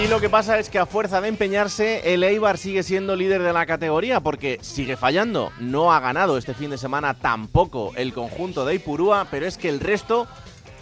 [0.00, 3.42] Y lo que pasa es que a fuerza de empeñarse, el Eibar sigue siendo líder
[3.42, 5.52] de la categoría porque sigue fallando.
[5.58, 9.68] No ha ganado este fin de semana tampoco el conjunto de Ipurúa, pero es que
[9.68, 10.26] el resto,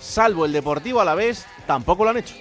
[0.01, 2.37] salvo el Deportivo a la vez, tampoco lo han hecho.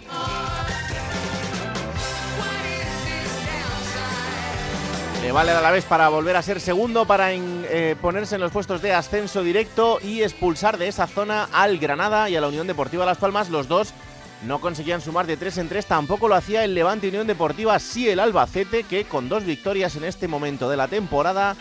[5.24, 8.52] Le vale a la vez para volver a ser segundo, para eh, ponerse en los
[8.52, 12.68] puestos de ascenso directo y expulsar de esa zona al Granada y a la Unión
[12.68, 13.50] Deportiva Las Palmas.
[13.50, 13.96] Los dos
[14.44, 18.08] no conseguían sumar de 3 en 3, tampoco lo hacía el Levante Unión Deportiva, sí
[18.10, 21.56] el Albacete, que con dos victorias en este momento de la temporada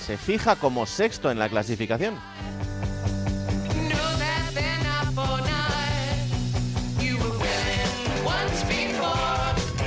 [0.00, 2.18] se fija como sexto en la clasificación.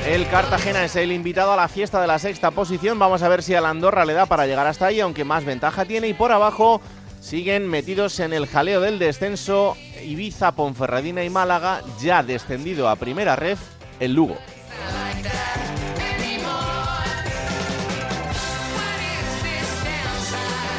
[0.08, 3.00] El Cartagena es el invitado a la fiesta de la sexta posición.
[3.00, 5.84] Vamos a ver si al Andorra le da para llegar hasta ahí, aunque más ventaja
[5.86, 6.08] tiene.
[6.08, 6.80] Y por abajo
[7.22, 9.76] siguen metidos en el jaleo del descenso
[10.06, 13.60] Ibiza, Ponferradina y Málaga, ya descendido a primera ref,
[14.00, 14.38] el Lugo.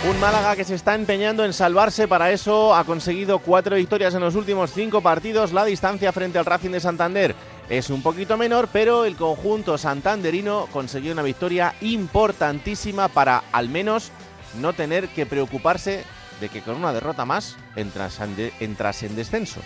[0.09, 4.21] Un Málaga que se está empeñando en salvarse, para eso ha conseguido cuatro victorias en
[4.21, 5.53] los últimos cinco partidos.
[5.53, 7.35] La distancia frente al Racing de Santander
[7.69, 14.13] es un poquito menor, pero el conjunto santanderino consiguió una victoria importantísima para al menos
[14.61, 16.05] no tener que preocuparse
[16.41, 19.61] de que con una derrota más entras en, descenso.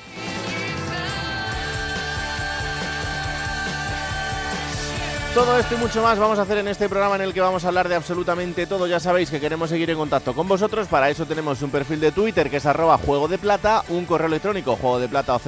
[5.35, 7.65] Todo esto y mucho más vamos a hacer en este programa en el que vamos
[7.65, 8.89] a hablar de absolutamente todo.
[8.89, 10.89] Ya sabéis que queremos seguir en contacto con vosotros.
[10.89, 14.27] Para eso tenemos un perfil de Twitter que es arroba juego de plata, un correo
[14.27, 15.39] electrónico juego de plata.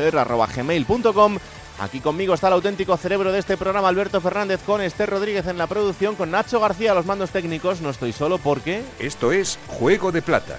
[1.80, 5.58] Aquí conmigo está el auténtico cerebro de este programa, Alberto Fernández, con Esther Rodríguez en
[5.58, 7.80] la producción, con Nacho García a los mandos técnicos.
[7.80, 8.84] No estoy solo porque...
[9.00, 10.58] Esto es Juego de Plata,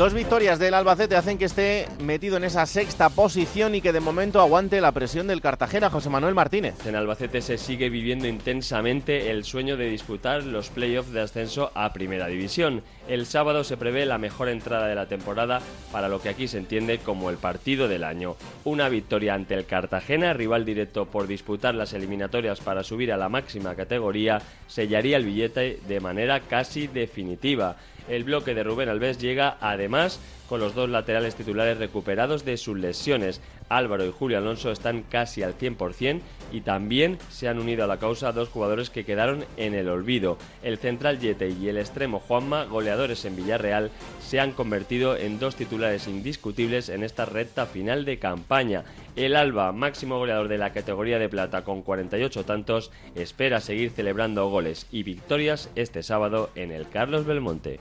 [0.00, 4.00] Dos victorias del Albacete hacen que esté metido en esa sexta posición y que de
[4.00, 6.86] momento aguante la presión del Cartagena, José Manuel Martínez.
[6.86, 11.92] En Albacete se sigue viviendo intensamente el sueño de disputar los playoffs de ascenso a
[11.92, 12.82] Primera División.
[13.08, 15.60] El sábado se prevé la mejor entrada de la temporada
[15.92, 18.36] para lo que aquí se entiende como el partido del año.
[18.64, 23.28] Una victoria ante el Cartagena, rival directo por disputar las eliminatorias para subir a la
[23.28, 27.76] máxima categoría, sellaría el billete de manera casi definitiva.
[28.10, 32.76] El bloque de Rubén Alves llega además con los dos laterales titulares recuperados de sus
[32.76, 33.40] lesiones.
[33.70, 36.20] Álvaro y Julio Alonso están casi al 100%
[36.52, 40.36] y también se han unido a la causa dos jugadores que quedaron en el olvido.
[40.62, 45.56] El central Yete y el extremo Juanma, goleadores en Villarreal, se han convertido en dos
[45.56, 48.84] titulares indiscutibles en esta recta final de campaña.
[49.16, 54.48] El Alba, máximo goleador de la categoría de plata con 48 tantos, espera seguir celebrando
[54.48, 57.78] goles y victorias este sábado en el Carlos Belmonte.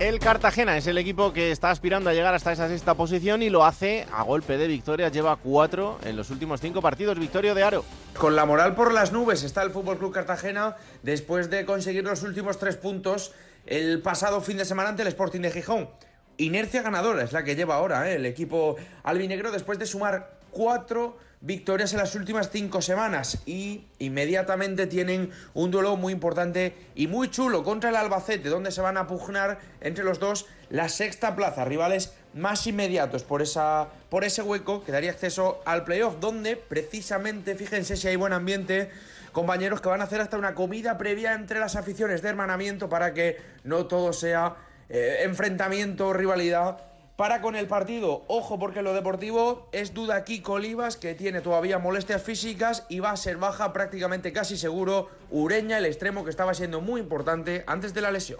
[0.00, 3.50] El Cartagena es el equipo que está aspirando a llegar hasta esa sexta posición y
[3.50, 5.10] lo hace a golpe de victorias.
[5.10, 7.18] Lleva cuatro en los últimos cinco partidos.
[7.18, 7.84] Victorio de Aro.
[8.16, 12.22] Con la moral por las nubes está el Fútbol Club Cartagena después de conseguir los
[12.22, 13.32] últimos tres puntos
[13.66, 15.90] el pasado fin de semana ante el Sporting de Gijón.
[16.36, 18.14] Inercia ganadora es la que lleva ahora ¿eh?
[18.14, 24.86] el equipo albinegro después de sumar cuatro victorias en las últimas cinco semanas y inmediatamente
[24.86, 29.06] tienen un duelo muy importante y muy chulo contra el Albacete donde se van a
[29.06, 34.84] pugnar entre los dos la sexta plaza, rivales más inmediatos por, esa, por ese hueco
[34.84, 38.90] que daría acceso al playoff donde precisamente, fíjense si hay buen ambiente,
[39.32, 43.14] compañeros que van a hacer hasta una comida previa entre las aficiones de hermanamiento para
[43.14, 44.56] que no todo sea
[44.88, 46.87] eh, enfrentamiento, rivalidad,
[47.18, 48.22] para con el partido.
[48.28, 53.10] Ojo porque lo deportivo es duda Kiko Olivas que tiene todavía molestias físicas y va
[53.10, 57.92] a ser baja prácticamente casi seguro Ureña, el extremo que estaba siendo muy importante antes
[57.92, 58.38] de la lesión.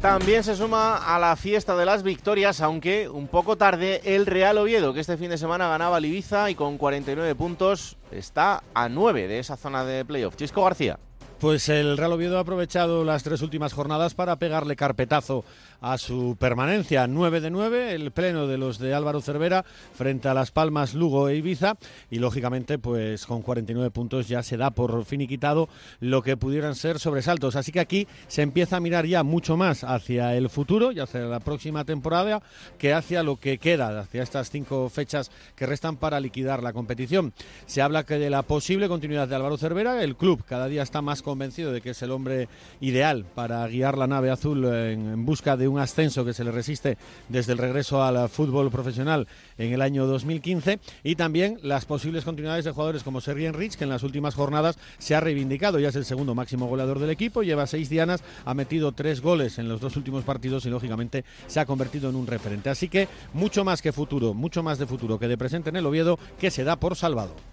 [0.00, 4.58] También se suma a la fiesta de las victorias, aunque un poco tarde, el Real
[4.58, 8.88] Oviedo, que este fin de semana ganaba al Ibiza y con 49 puntos está a
[8.88, 10.34] 9 de esa zona de playoff.
[10.34, 10.98] Chisco García.
[11.40, 15.42] Pues el Real Oviedo ha aprovechado las tres últimas jornadas para pegarle carpetazo
[15.80, 17.06] a su permanencia.
[17.06, 21.28] 9 de 9, el pleno de los de Álvaro Cervera frente a Las Palmas, Lugo
[21.28, 21.76] e Ibiza.
[22.10, 25.68] Y lógicamente, pues con 49 puntos ya se da por finiquitado
[26.00, 27.56] lo que pudieran ser sobresaltos.
[27.56, 31.20] Así que aquí se empieza a mirar ya mucho más hacia el futuro y hacia
[31.20, 32.42] la próxima temporada
[32.78, 37.32] que hacia lo que queda, hacia estas cinco fechas que restan para liquidar la competición.
[37.66, 41.22] Se habla de la posible continuidad de Álvaro Cervera, el club cada día está más
[41.22, 42.48] convencido de que es el hombre
[42.80, 46.50] ideal para guiar la nave azul en, en busca de un ascenso que se le
[46.50, 49.26] resiste desde el regreso al fútbol profesional
[49.58, 53.84] en el año 2015 y también las posibles continuidades de jugadores como Sergi Enrich, que
[53.84, 57.42] en las últimas jornadas se ha reivindicado, ya es el segundo máximo goleador del equipo,
[57.42, 61.60] lleva seis dianas, ha metido tres goles en los dos últimos partidos y lógicamente se
[61.60, 62.70] ha convertido en un referente.
[62.70, 65.86] Así que mucho más que futuro, mucho más de futuro que de presente en el
[65.86, 67.49] Oviedo, que se da por salvado.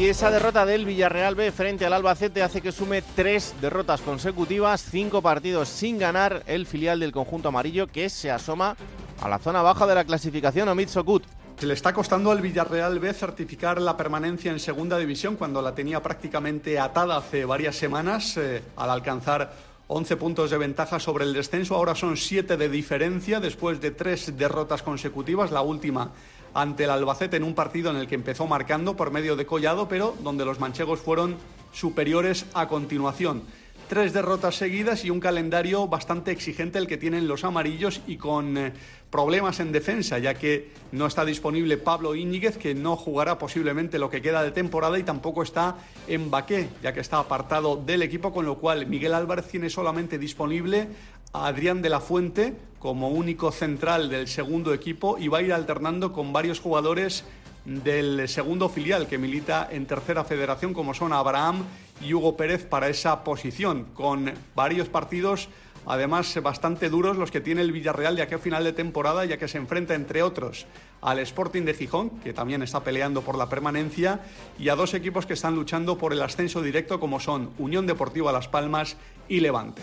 [0.00, 4.82] Y esa derrota del Villarreal B frente al Albacete hace que sume tres derrotas consecutivas,
[4.90, 8.78] cinco partidos sin ganar el filial del conjunto amarillo que se asoma
[9.20, 11.24] a la zona baja de la clasificación Omid Sokut.
[11.58, 15.74] Se le está costando al Villarreal B certificar la permanencia en segunda división cuando la
[15.74, 19.52] tenía prácticamente atada hace varias semanas eh, al alcanzar
[19.88, 21.74] 11 puntos de ventaja sobre el descenso.
[21.74, 25.50] Ahora son 7 de diferencia después de tres derrotas consecutivas.
[25.50, 26.10] La última
[26.54, 29.88] ante el Albacete en un partido en el que empezó marcando por medio de Collado,
[29.88, 31.36] pero donde los manchegos fueron
[31.72, 33.42] superiores a continuación.
[33.88, 38.56] Tres derrotas seguidas y un calendario bastante exigente el que tienen los amarillos y con
[38.56, 38.72] eh,
[39.10, 44.08] problemas en defensa, ya que no está disponible Pablo Íñiguez, que no jugará posiblemente lo
[44.08, 45.76] que queda de temporada, y tampoco está
[46.06, 50.18] en Baqué, ya que está apartado del equipo, con lo cual Miguel Álvarez tiene solamente
[50.18, 50.86] disponible
[51.32, 55.52] a Adrián de la Fuente como único central del segundo equipo y va a ir
[55.52, 57.24] alternando con varios jugadores
[57.64, 61.64] del segundo filial que milita en tercera federación como son Abraham
[62.00, 65.50] y Hugo Pérez para esa posición, con varios partidos
[65.86, 69.38] además bastante duros los que tiene el Villarreal de aquí a final de temporada, ya
[69.38, 70.66] que se enfrenta entre otros
[71.02, 74.20] al Sporting de Gijón, que también está peleando por la permanencia,
[74.58, 78.32] y a dos equipos que están luchando por el ascenso directo como son Unión Deportiva
[78.32, 78.96] Las Palmas
[79.28, 79.82] y Levante.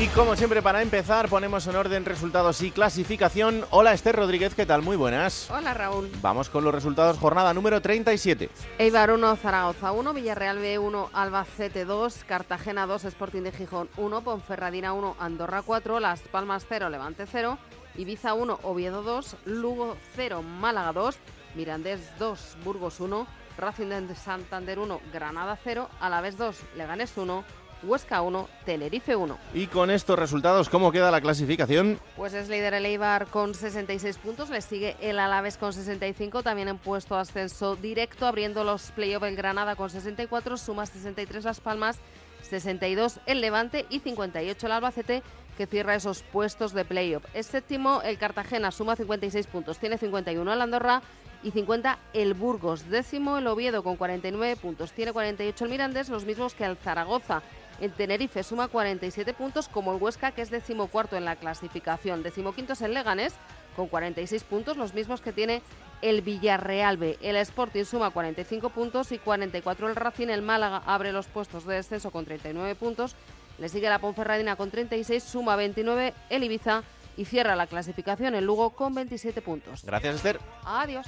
[0.00, 3.64] Y como siempre, para empezar, ponemos en orden resultados y clasificación.
[3.70, 4.80] Hola Esther Rodríguez, ¿qué tal?
[4.80, 5.50] Muy buenas.
[5.50, 6.08] Hola Raúl.
[6.22, 8.48] Vamos con los resultados, jornada número 37.
[8.78, 14.20] Eibar 1, Zaragoza 1, Villarreal B 1, Albacete 2, Cartagena 2, Sporting de Gijón 1,
[14.20, 17.58] Ponferradina 1, Andorra 4, Las Palmas 0, Levante 0,
[17.96, 21.16] Ibiza 1, Oviedo 2, Lugo 0, Málaga 2,
[21.56, 23.26] Mirandés 2, Burgos 1,
[23.58, 27.42] Racing de Santander 1, Granada 0, Alavés 2, Leganés 1,
[27.82, 29.38] Huesca 1, Tenerife 1.
[29.54, 31.98] Y con estos resultados, ¿cómo queda la clasificación?
[32.16, 36.68] Pues es líder el Eibar con 66 puntos, le sigue el Alavés con 65, también
[36.68, 41.98] en puesto ascenso directo, abriendo los playoffs el Granada con 64, suma 63 Las Palmas,
[42.42, 45.22] 62 el Levante y 58 el Albacete,
[45.56, 47.24] que cierra esos puestos de playoff.
[47.34, 51.02] Es séptimo el Cartagena, suma 56 puntos, tiene 51 el Andorra
[51.42, 52.88] y 50 el Burgos.
[52.88, 57.42] Décimo el Oviedo con 49 puntos, tiene 48 el Mirandés, los mismos que el Zaragoza.
[57.80, 62.22] El Tenerife suma 47 puntos, como el Huesca, que es decimocuarto en la clasificación.
[62.22, 63.34] Decimoquinto es el Leganés,
[63.76, 65.62] con 46 puntos, los mismos que tiene
[66.02, 67.18] el Villarreal B.
[67.20, 70.28] El Sporting suma 45 puntos y 44 el Racing.
[70.28, 73.14] El Málaga abre los puestos de descenso con 39 puntos.
[73.58, 76.82] Le sigue la Ponferradina con 36, suma 29 el Ibiza
[77.16, 79.84] y cierra la clasificación el Lugo con 27 puntos.
[79.84, 80.40] Gracias, Esther.
[80.64, 81.06] Adiós.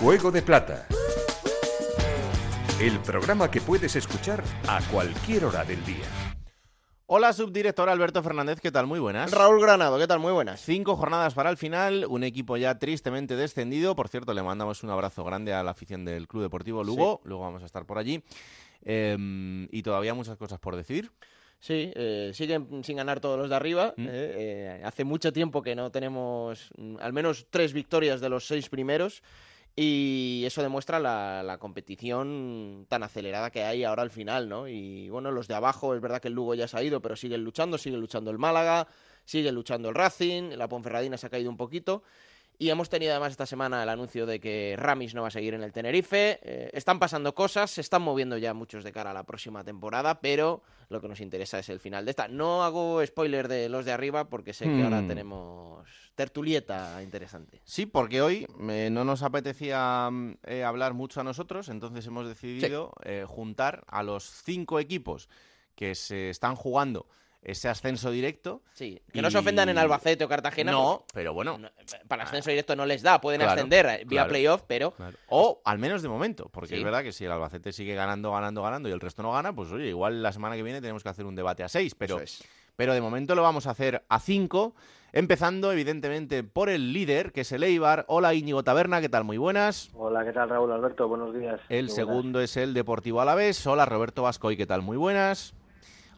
[0.00, 0.86] Juego de Plata.
[2.78, 6.04] El programa que puedes escuchar a cualquier hora del día.
[7.06, 8.86] Hola, subdirector Alberto Fernández, ¿qué tal?
[8.86, 9.30] Muy buenas.
[9.30, 10.18] Raúl Granado, ¿qué tal?
[10.18, 10.60] Muy buenas.
[10.60, 13.96] Cinco jornadas para el final, un equipo ya tristemente descendido.
[13.96, 17.22] Por cierto, le mandamos un abrazo grande a la afición del Club Deportivo Lugo.
[17.24, 18.22] Luego vamos a estar por allí.
[18.82, 19.16] Eh,
[19.70, 21.10] y todavía muchas cosas por decir.
[21.58, 23.94] Sí, eh, siguen sin ganar todos los de arriba.
[23.96, 24.06] Mm.
[24.06, 28.46] eh, eh, hace mucho tiempo que no tenemos mm, al menos tres victorias de los
[28.46, 29.22] seis primeros.
[29.78, 34.68] Y eso demuestra la, la competición tan acelerada que hay ahora al final, ¿no?
[34.68, 37.14] Y bueno, los de abajo, es verdad que el Lugo ya se ha ido, pero
[37.14, 38.88] siguen luchando, sigue luchando el Málaga,
[39.26, 42.02] sigue luchando el Racing, la Ponferradina se ha caído un poquito.
[42.58, 45.52] Y hemos tenido además esta semana el anuncio de que Ramis no va a seguir
[45.54, 46.38] en el Tenerife.
[46.42, 50.20] Eh, están pasando cosas, se están moviendo ya muchos de cara a la próxima temporada,
[50.20, 52.28] pero lo que nos interesa es el final de esta.
[52.28, 55.08] No hago spoiler de los de arriba porque sé que ahora Hmm.
[55.08, 57.60] tenemos tertulieta interesante.
[57.64, 62.26] Sí, porque hoy eh, no nos apetecía mm, eh, hablar mucho a nosotros, entonces hemos
[62.26, 62.92] decidido
[63.26, 65.28] juntar a los cinco equipos
[65.74, 67.06] que se están jugando
[67.46, 68.60] ese ascenso directo.
[68.74, 70.72] Sí, que no se ofendan en Y- Albacete o Cartagena.
[70.72, 71.58] No, porque pero bueno.
[71.58, 71.70] no-
[72.08, 74.28] para ascenso directo no les da, pueden Claro, ascender vía claro.
[74.28, 74.94] playoff, pero
[75.28, 76.74] O al menos de momento, porque Sí.
[76.76, 79.54] es verdad que si el Albacete sigue ganando, ganando, ganando y el resto no gana,
[79.54, 82.16] pues oye, igual la semana que viene tenemos que hacer un debate a seis, pero,
[82.16, 82.44] Eso es.
[82.74, 84.74] pero de momento lo vamos a hacer a cinco,
[85.12, 88.04] empezando evidentemente por el líder, que es el Eibar.
[88.08, 89.24] Hola Íñigo Taberna, ¿qué tal?
[89.24, 89.90] Muy buenas.
[89.94, 91.08] Hola, ¿qué tal Raúl Alberto?
[91.08, 91.60] Buenos días.
[91.68, 91.94] El Muy buenas.
[91.94, 93.64] segundo es el Deportivo Alavés.
[93.66, 94.82] Hola Roberto Vascoy, ¿qué tal?
[94.82, 95.54] Muy buenas.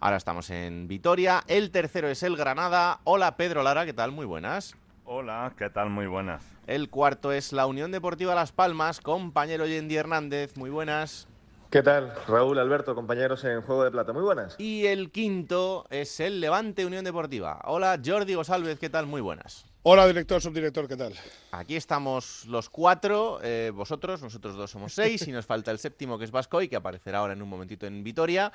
[0.00, 1.42] Ahora estamos en Vitoria.
[1.48, 3.00] El tercero es el Granada.
[3.02, 4.12] Hola Pedro Lara, ¿qué tal?
[4.12, 4.76] Muy buenas.
[5.04, 5.90] Hola, ¿qué tal?
[5.90, 6.44] Muy buenas.
[6.68, 10.56] El cuarto es la Unión Deportiva Las Palmas, compañero Yendi Hernández.
[10.56, 11.26] Muy buenas.
[11.70, 12.14] ¿Qué tal?
[12.28, 14.12] Raúl, Alberto, compañeros en Juego de Plata.
[14.12, 14.54] Muy buenas.
[14.58, 17.60] Y el quinto es el Levante Unión Deportiva.
[17.64, 19.06] Hola Jordi González, ¿qué tal?
[19.06, 19.67] Muy buenas.
[19.84, 21.12] Hola, director, subdirector, ¿qué tal?
[21.52, 26.18] Aquí estamos los cuatro, eh, vosotros, nosotros dos somos seis, y nos falta el séptimo
[26.18, 28.50] que es Vascoy, que aparecerá ahora en un momentito en Vitoria.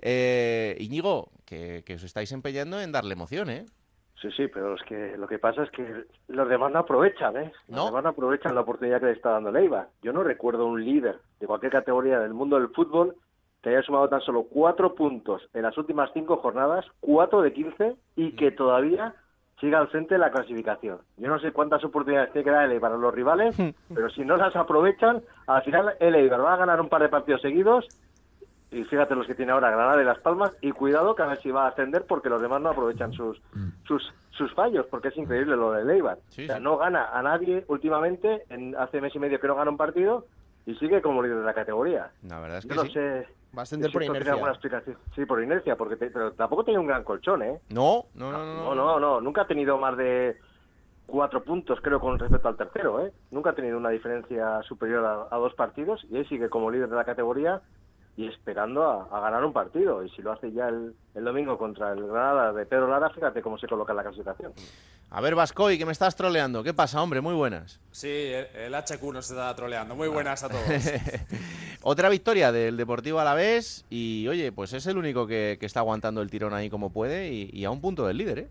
[0.00, 3.66] Eh, Íñigo, que, que os estáis empeñando en darle emoción, ¿eh?
[4.22, 7.52] Sí, sí, pero es que lo que pasa es que los demás no aprovechan, ¿eh?
[7.68, 7.86] Los No.
[7.86, 9.88] demás no aprovechan la oportunidad que le está dando Leiva.
[10.02, 13.16] Yo no recuerdo un líder de cualquier categoría del mundo del fútbol
[13.62, 17.96] que haya sumado tan solo cuatro puntos en las últimas cinco jornadas, cuatro de quince,
[18.16, 19.14] y que todavía
[19.60, 20.98] siga al frente de la clasificación.
[21.18, 23.54] Yo no sé cuántas oportunidades tiene que dar el Eibar a los rivales,
[23.94, 27.08] pero si no las aprovechan, al final el Eibar va a ganar un par de
[27.10, 27.86] partidos seguidos
[28.72, 31.42] y fíjate los que tiene ahora Granada y Las Palmas y cuidado que a ver
[31.42, 33.42] si va a ascender porque los demás no aprovechan sus
[33.84, 36.62] sus sus fallos porque es increíble lo de Eibar Sí, o sea sí.
[36.62, 40.24] no gana a nadie últimamente en hace mes y medio que no gana un partido
[40.66, 42.92] y sigue como líder de la categoría La verdad es yo que no sí.
[42.92, 43.26] sé
[43.56, 44.32] Va a ascender si por inercia.
[44.32, 48.04] alguna explicación sí por inercia porque te- pero tampoco tenía un gran colchón eh No,
[48.14, 48.54] no, no, no.
[48.54, 50.36] no no no nunca ha tenido más de
[51.06, 55.34] cuatro puntos creo con respecto al tercero eh nunca ha tenido una diferencia superior a,
[55.34, 57.60] a dos partidos y ahí sigue como líder de la categoría
[58.20, 60.04] y esperando a, a ganar un partido.
[60.04, 63.40] Y si lo hace ya el, el domingo contra el Granada de Pedro Lara, fíjate
[63.40, 64.52] cómo se coloca en la clasificación.
[65.08, 66.62] A ver, Vascoy, que me estás troleando.
[66.62, 67.22] ¿Qué pasa, hombre?
[67.22, 67.80] Muy buenas.
[67.90, 69.96] Sí, el, el HQ nos está troleando.
[69.96, 70.62] Muy buenas a todos.
[71.82, 76.20] Otra victoria del Deportivo Alavés y, oye, pues es el único que, que está aguantando
[76.20, 78.50] el tirón ahí como puede y, y a un punto del líder, ¿eh?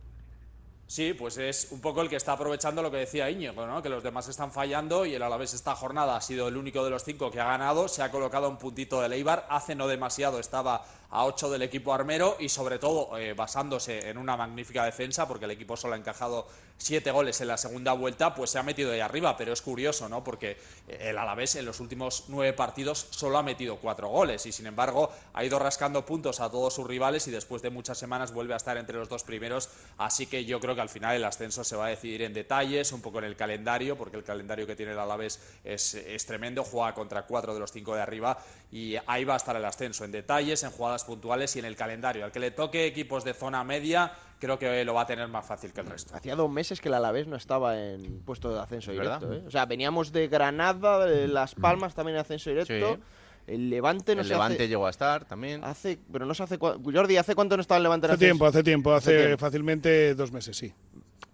[0.89, 3.79] Sí, pues es un poco el que está aprovechando lo que decía Íñigo, ¿no?
[3.79, 6.89] que los demás están fallando y el Alavés esta jornada ha sido el único de
[6.89, 10.39] los cinco que ha ganado, se ha colocado un puntito del Eibar, hace no demasiado
[10.39, 15.27] estaba a 8 del equipo armero y sobre todo eh, basándose en una magnífica defensa
[15.27, 16.47] porque el equipo solo ha encajado
[16.77, 20.07] siete goles en la segunda vuelta, pues se ha metido ahí arriba, pero es curioso,
[20.07, 20.23] ¿no?
[20.23, 24.65] Porque el Alavés en los últimos nueve partidos solo ha metido cuatro goles y sin
[24.65, 28.53] embargo ha ido rascando puntos a todos sus rivales y después de muchas semanas vuelve
[28.53, 31.63] a estar entre los dos primeros, así que yo creo que al final el ascenso
[31.63, 34.75] se va a decidir en detalles, un poco en el calendario, porque el calendario que
[34.75, 38.37] tiene el Alavés es, es tremendo, juega contra cuatro de los cinco de arriba
[38.71, 41.75] y ahí va a estar el ascenso, en detalles, en jugadas puntuales y en el
[41.75, 42.23] calendario.
[42.25, 45.45] Al que le toque equipos de zona media, creo que lo va a tener más
[45.45, 46.15] fácil que el resto.
[46.15, 49.19] Hacía dos meses que el Alavés no estaba en puesto de ascenso directo.
[49.27, 49.33] verdad.
[49.39, 49.47] ¿eh?
[49.47, 52.95] O sea, veníamos de Granada, de Las Palmas también en ascenso directo.
[52.95, 53.01] Sí.
[53.47, 54.67] El Levante no el se Levante hace...
[54.67, 55.63] llegó a estar también.
[55.63, 55.97] hace...
[56.11, 56.59] Pero no se hace...
[56.59, 58.29] Jordi, ¿hace cuánto no estaba el Levante en Hace ascenso?
[58.35, 59.39] tiempo, hace tiempo, hace, Hace tiempo.
[59.43, 60.71] fácilmente dos meses, sí.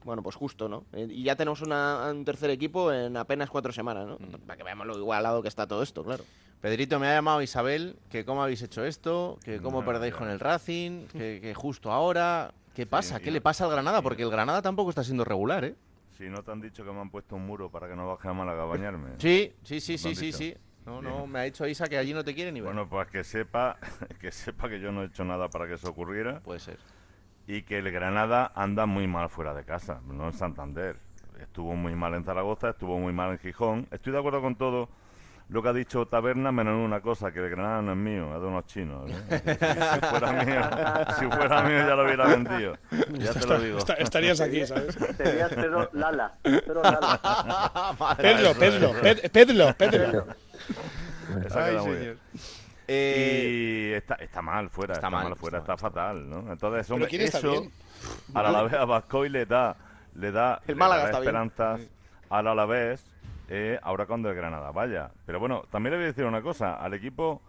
[0.06, 0.86] Bueno, pues justo, ¿no?
[0.94, 4.16] Eh, Y ya tenemos una- un tercer equipo en apenas cuatro semanas, ¿no?
[4.20, 4.46] Mm.
[4.46, 6.24] Para que veamos lo igualado que está todo esto, claro.
[6.66, 10.18] Pedrito me ha llamado Isabel, que cómo habéis hecho esto, que cómo No, perdéis ya.
[10.18, 12.56] con el Racing, que, que justo ahora...
[12.74, 13.20] ¿Qué pasa?
[13.20, 14.02] ¿Qué y- le pasa al Granada?
[14.02, 15.76] Porque el Granada tampoco está siendo regular, ¿eh?
[16.18, 18.30] Si no te han dicho que me han puesto un muro para que no baje
[18.30, 19.10] a Málaga a bañarme.
[19.20, 20.56] Sí, sí, sí, ¿Lo sí, sí, sí.
[20.88, 22.74] No, no, me ha dicho Isa que allí no te quiere ni ver.
[22.74, 23.78] Bueno, pues que sepa,
[24.20, 26.80] que sepa que yo no he hecho nada para que eso ocurriera Puede ser.
[27.46, 30.96] y que el Granada anda muy mal fuera de casa, no en Santander.
[31.40, 33.88] Estuvo muy mal en Zaragoza, estuvo muy mal en Gijón.
[33.92, 34.90] Estoy de acuerdo con todo
[35.50, 38.36] lo que ha dicho Taberna, menos en una cosa, que el Granada no es mío,
[38.36, 39.10] es de unos chinos.
[39.12, 39.16] ¿eh?
[39.30, 40.62] Si, si fuera mío,
[41.20, 42.78] si fuera mío ya lo hubiera vendido.
[43.14, 43.78] Ya te lo digo.
[43.78, 44.96] Esta- estarías aquí, ¿sabes?
[45.18, 46.34] Serías Pedro Lala.
[46.42, 48.16] Pedro Lala.
[48.18, 50.26] Pedro, Pedro, Ped- Pedro, Pedro.
[51.46, 52.00] Esa Ay, queda muy señor.
[52.00, 52.20] bien.
[52.88, 56.52] Eh, Y está, está mal fuera, está está, mal, mal, fuera, está está, fatal, ¿no?
[56.52, 57.72] Entonces, hombre, ¿quién está eso bien?
[58.34, 59.76] al Alavés a Bascoy le da,
[60.16, 61.28] le da, El le Málaga da está bien.
[61.36, 61.82] esperanzas
[62.30, 63.04] al Alavés
[63.50, 65.12] eh, ahora cuando el Granada vaya.
[65.26, 67.42] Pero bueno, también le voy a decir una cosa, al equipo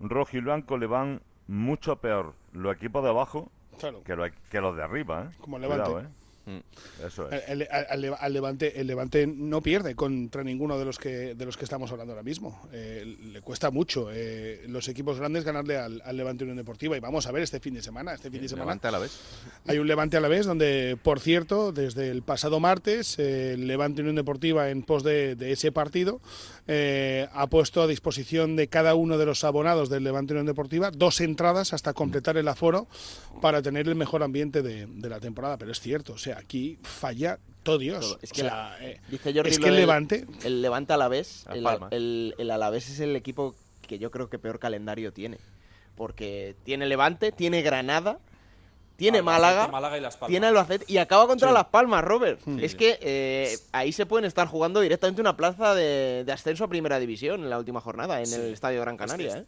[0.00, 4.02] rojo y blanco le van mucho peor los equipos de abajo Claro.
[4.04, 5.36] que, los, que los de arriba, ¿eh?
[5.40, 6.08] Como Cuidado, Levante.
[6.08, 6.23] ¿eh?
[7.04, 7.42] Eso es.
[7.48, 7.66] El,
[8.32, 12.12] Levante, el Levante no pierde contra ninguno de los que de los que estamos hablando
[12.12, 12.68] ahora mismo.
[12.72, 17.00] Eh, le cuesta mucho eh, los equipos grandes ganarle al, al Levante Unión Deportiva y
[17.00, 18.14] vamos a ver este fin de semana.
[18.14, 19.18] Este fin de semana Levante a la vez.
[19.66, 23.66] hay un Levante a la vez donde, por cierto, desde el pasado martes, eh, el
[23.66, 26.20] Levante Unión Deportiva, en pos de, de ese partido,
[26.66, 30.90] eh, ha puesto a disposición de cada uno de los abonados del Levante Unión Deportiva
[30.90, 32.86] dos entradas hasta completar el aforo
[33.42, 35.58] para tener el mejor ambiente de, de la temporada.
[35.58, 38.00] Pero es cierto, o sea, aquí falla todo Dios.
[38.00, 38.18] Todo.
[38.22, 40.92] Es O que sea, la- eh, dice Jordi es que el del- Levante El Levante
[40.94, 43.54] Alavés, el, el, el Alavés es el equipo
[43.86, 45.38] que yo creo que peor calendario tiene.
[45.96, 48.18] Porque tiene Levante, tiene Granada,
[48.96, 50.30] tiene Albacete, Málaga, Málaga y Las Palmas.
[50.30, 51.54] tiene Albacete y acaba contra Sí.
[51.54, 52.40] Las Palmas, Robert.
[52.60, 56.68] Es que eh, ahí se pueden estar jugando directamente una plaza de, de ascenso a
[56.68, 58.34] Primera División en la última jornada, en Sí.
[58.36, 59.28] el Estadio Gran Es que Canaria.
[59.28, 59.44] es- ¿eh?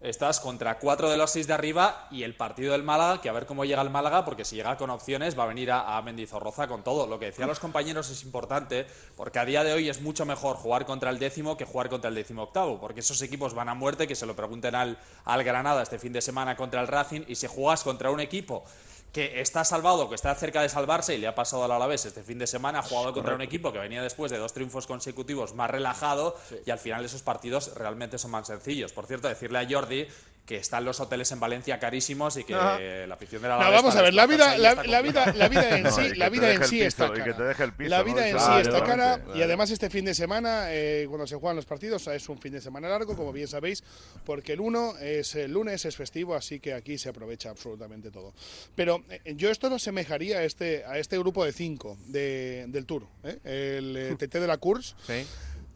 [0.00, 3.32] Estás contra cuatro de los seis de arriba y el partido del Málaga, que a
[3.32, 6.02] ver cómo llega el Málaga, porque si llega con opciones va a venir a, a
[6.02, 7.08] Mendizorroza con todo.
[7.08, 8.86] Lo que decían los compañeros es importante,
[9.16, 12.10] porque a día de hoy es mucho mejor jugar contra el décimo que jugar contra
[12.10, 15.42] el décimo octavo, porque esos equipos van a muerte, que se lo pregunten al, al
[15.42, 18.62] Granada este fin de semana contra el Racing, y si juegas contra un equipo
[19.12, 22.22] que está salvado, que está cerca de salvarse, y le ha pasado al Alavés este
[22.22, 25.54] fin de semana, ha jugado contra un equipo que venía después de dos triunfos consecutivos
[25.54, 26.36] más relajado,
[26.66, 28.92] y al final esos partidos realmente son más sencillos.
[28.92, 30.06] Por cierto, decirle a Jordi
[30.48, 32.78] que están los hoteles en Valencia carísimos y que Ajá.
[33.06, 35.48] la afición de No, la Alavés vamos a ver, la vida, la, la vida, la
[35.50, 37.36] vida en No, sí, la vida en sí piso, está y que cara.
[37.36, 38.04] te deje el piso, la ¿no?
[38.04, 39.36] vida en sí está cara claro.
[39.38, 42.52] y además este fin de semana, eh, cuando se juegan los partidos, es un fin
[42.54, 43.84] de semana largo, como bien sabéis,
[44.24, 48.32] porque el 1 es el lunes, es festivo, así que aquí se aprovecha absolutamente todo.
[48.74, 52.86] Pero eh, yo esto lo asemejaría a este, a este grupo de cinco de- del
[52.86, 53.38] Tour, ¿eh?
[53.44, 55.26] el eh, TT de la Course, Sí.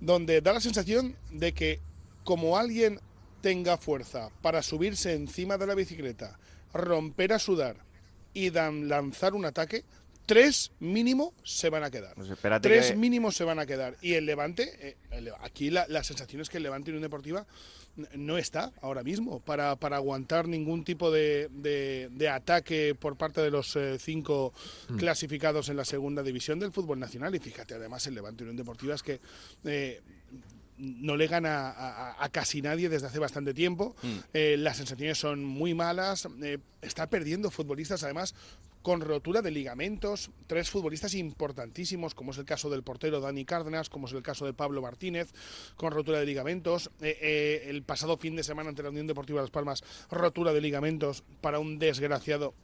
[0.00, 1.80] donde da la sensación de que
[2.24, 2.98] como alguien
[3.42, 6.38] tenga fuerza para subirse encima de la bicicleta,
[6.72, 7.76] romper a sudar
[8.32, 9.84] y dan- lanzar un ataque,
[10.24, 12.14] tres mínimo se van a quedar.
[12.14, 12.28] Pues
[12.62, 13.96] tres que- mínimos se van a quedar.
[14.00, 17.44] Y el Levante, eh, el- aquí la, la sensación es que el Levante Unión Deportiva
[18.14, 23.42] no está ahora mismo para, para aguantar ningún tipo de, de- de ataque por parte
[23.42, 24.54] de los eh, cinco
[24.88, 24.96] Mm.
[24.96, 27.34] clasificados en la segunda división del fútbol nacional.
[27.34, 29.20] Y fíjate, además, el Levante Unión Deportiva es que
[29.66, 30.00] eh,
[30.82, 33.94] no le gana a, a- a casi nadie desde hace bastante tiempo.
[34.02, 34.16] Mm.
[34.34, 36.28] Eh, las sensaciones son muy malas.
[36.42, 38.34] eh, está perdiendo futbolistas, además,
[38.82, 40.30] con rotura de ligamentos.
[40.48, 44.44] Tres futbolistas importantísimos, como es el caso del portero Dani Cárdenas, como es el caso
[44.44, 45.32] de Pablo Martínez,
[45.76, 46.90] con rotura de ligamentos.
[47.00, 50.60] Eh, eh, el pasado fin de semana ante la Unión Deportiva Las Palmas, rotura de
[50.60, 52.54] ligamentos para un desgraciado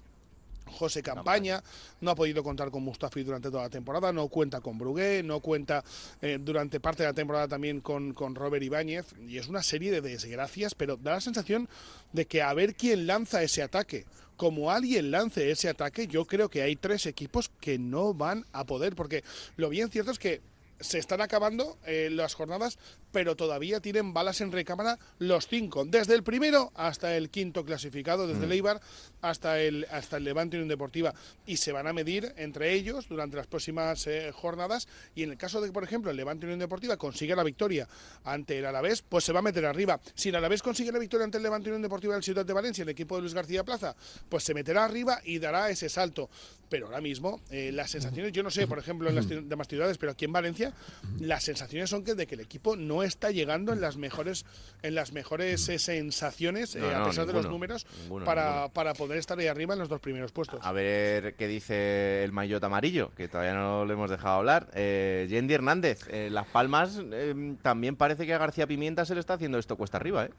[0.69, 1.63] José Campaña,
[2.01, 5.41] no ha podido contar con Mustafi durante toda la temporada, no cuenta con Brugué, no
[5.41, 5.85] cuenta
[6.21, 9.91] eh, durante parte de la temporada también con, con Robert Ibáñez, y es una serie
[9.91, 11.69] de desgracias, pero da la sensación
[12.13, 14.07] de que a ver quién lanza ese ataque.
[14.37, 18.65] Como alguien lance ese ataque, yo creo que hay tres equipos que no van a
[18.65, 19.25] poder, porque
[19.57, 20.41] lo bien cierto es que
[20.81, 22.79] se están acabando eh, las jornadas,
[23.13, 28.27] pero todavía tienen balas en recámara los cinco, desde el primero hasta el quinto clasificado,
[28.27, 28.81] desde el Eibar
[29.23, 31.15] hasta el, hasta el Levante Unión Deportiva,
[31.47, 35.37] y se van a medir entre ellos durante las próximas eh, jornadas, y en el
[35.39, 37.89] caso de que, por ejemplo, el Levante Unión Deportiva consiga la victoria
[38.25, 40.01] ante el Alavés, pues se va a meter arriba.
[40.15, 42.83] Si el Alavés consigue la victoria ante el Levante Unión Deportiva del Ciudad de Valencia,
[42.83, 43.97] el equipo de Luis García Plaza,
[44.29, 46.29] pues se meterá arriba y dará ese salto.
[46.69, 49.69] Pero ahora mismo, eh, las sensaciones, yo no sé, por ejemplo, en las ci- demás
[49.69, 50.75] ciudades, pero aquí en Valencia,
[51.19, 54.45] las sensaciones son que de que el equipo no está llegando en las mejores,
[54.83, 58.73] en las mejores eh, sensaciones, eh, a no, pesar de los números, ninguno, para, ninguno.
[58.73, 60.61] para poder estar ahí arriba en los dos primeros puestos.
[60.63, 64.69] A ver qué dice el maillot amarillo, que todavía no le hemos dejado hablar.
[64.75, 69.21] Eh, Yendi Hernández, eh, Las Palmas, eh, también parece que a García Pimienta se le
[69.21, 70.31] está haciendo esto cuesta arriba, ¿eh?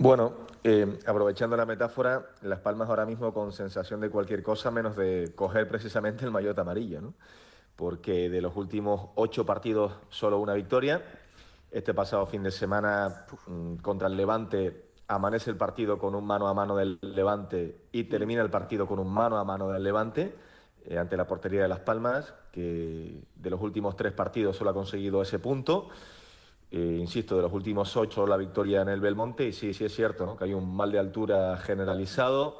[0.00, 0.32] Bueno,
[0.62, 5.32] eh, aprovechando la metáfora, Las Palmas ahora mismo con sensación de cualquier cosa menos de
[5.34, 7.14] coger precisamente el maillot amarillo, ¿no?
[7.74, 11.02] Porque de los últimos ocho partidos, solo una victoria.
[11.70, 16.48] Este pasado fin de semana mm, contra el Levante amanece el partido con un mano
[16.48, 20.34] a mano del Levante y termina el partido con un mano a mano del Levante
[20.86, 24.74] eh, ante la portería de Las Palmas, que de los últimos tres partidos solo ha
[24.74, 25.88] conseguido ese punto.
[26.70, 29.94] Eh, insisto, de los últimos ocho la victoria en el Belmonte y sí, sí es
[29.94, 30.36] cierto, ¿no?
[30.36, 32.58] que hay un mal de altura generalizado,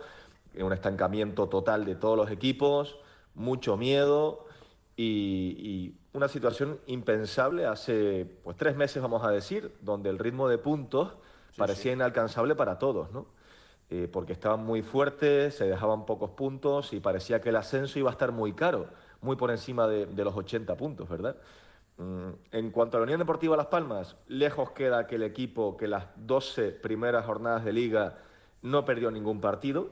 [0.59, 2.99] un estancamiento total de todos los equipos,
[3.35, 4.47] mucho miedo
[4.97, 10.49] y, y una situación impensable hace pues tres meses, vamos a decir, donde el ritmo
[10.49, 11.15] de puntos
[11.57, 13.27] parecía inalcanzable para todos, ¿no?
[13.91, 18.11] Eh, porque estaban muy fuertes, se dejaban pocos puntos y parecía que el ascenso iba
[18.11, 18.89] a estar muy caro,
[19.23, 21.37] muy por encima de, de los 80 puntos, ¿verdad?
[21.99, 25.89] Mm, En cuanto a la Unión Deportiva Las Palmas, lejos queda que el equipo que
[25.89, 28.19] las 12 primeras jornadas de liga
[28.63, 29.91] no perdió ningún partido.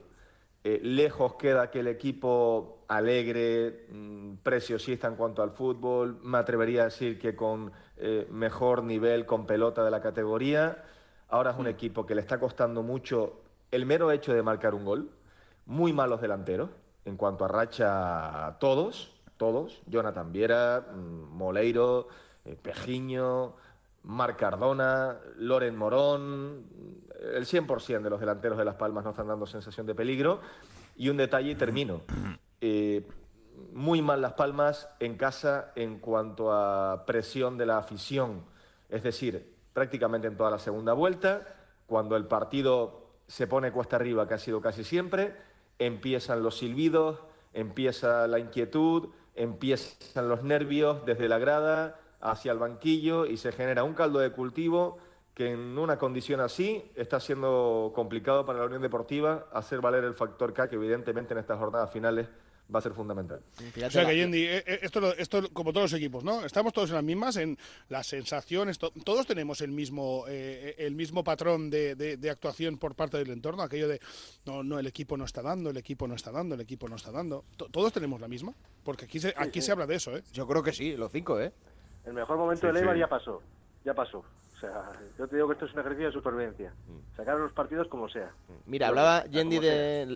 [0.64, 6.82] Eh, lejos queda que el equipo alegre, mm, preciosista en cuanto al fútbol, me atrevería
[6.82, 10.84] a decir que con eh, mejor nivel con pelota de la categoría.
[11.28, 14.84] Ahora es un equipo que le está costando mucho el mero hecho de marcar un
[14.84, 15.10] gol,
[15.64, 16.70] muy malos delanteros,
[17.04, 22.08] en cuanto a racha todos, todos, Jonathan Viera, mm, Moleiro,
[22.44, 23.54] eh, Pejiño,
[24.04, 26.64] Marc Cardona, Loren Morón,
[27.34, 30.40] el 100% de los delanteros de Las Palmas no están dando sensación de peligro.
[30.96, 32.02] Y un detalle y termino.
[32.68, 33.06] Eh,
[33.72, 38.42] muy mal Las Palmas en casa en cuanto a presión de la afición.
[38.88, 41.46] Es decir, prácticamente en toda la segunda vuelta,
[41.86, 45.36] cuando el partido se pone cuesta arriba, que ha sido casi siempre,
[45.78, 47.20] empiezan los silbidos,
[47.52, 53.84] empieza la inquietud, empiezan los nervios desde la grada hacia el banquillo y se genera
[53.84, 54.98] un caldo de cultivo
[55.34, 60.14] que en una condición así está siendo complicado para la Unión Deportiva hacer valer el
[60.14, 62.26] factor K, que evidentemente en estas jornadas finales
[62.72, 63.40] va a ser fundamental.
[63.86, 66.44] O sea que, Yendi, eh, eh, esto, esto como todos los equipos, ¿no?
[66.44, 67.56] Estamos todos en las mismas, en
[67.88, 73.18] las sensaciones, todos tenemos el mismo eh, el mismo patrón de, de, actuación por parte
[73.18, 74.00] del entorno, aquello de,
[74.44, 76.96] no, no, el equipo no está dando, el equipo no está dando, el equipo no
[76.96, 77.44] está dando.
[77.56, 78.52] ¿Todos tenemos la misma?
[78.84, 80.22] Porque aquí se, aquí se habla de eso, ¿eh?
[80.32, 81.52] Yo creo que sí, los cinco, ¿eh?
[82.04, 83.42] El mejor momento de Leibar ya pasó,
[83.84, 84.24] ya pasó.
[84.56, 86.72] O sea, yo te digo que esto es un ejercicio de supervivencia.
[86.88, 87.16] Mm.
[87.16, 88.30] Sacar los partidos como sea.
[88.64, 90.06] Mira, hablaba Yendi de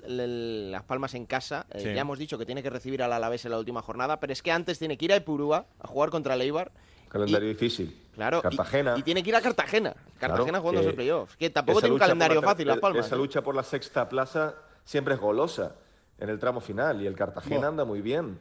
[0.71, 1.67] Las Palmas en casa.
[1.71, 4.33] Eh, ya hemos dicho que tiene que recibir al Alavés en la última jornada, pero
[4.33, 6.73] es que antes tiene que ir a Ipurúa a jugar contra Leibar.
[7.11, 8.09] Calendario difícil.
[8.15, 8.41] Claro.
[8.41, 8.95] Cartagena.
[8.97, 9.95] Y, tiene que ir a Cartagena.
[10.19, 11.37] Cartagena jugando el playoff.
[11.37, 13.07] Que tampoco tiene un calendario fácil, Las Palmas.
[13.07, 13.19] Esa ¿eh?
[13.19, 15.75] lucha por la sexta plaza siempre es golosa
[16.19, 18.39] en el tramo final y el Cartagena anda muy bien.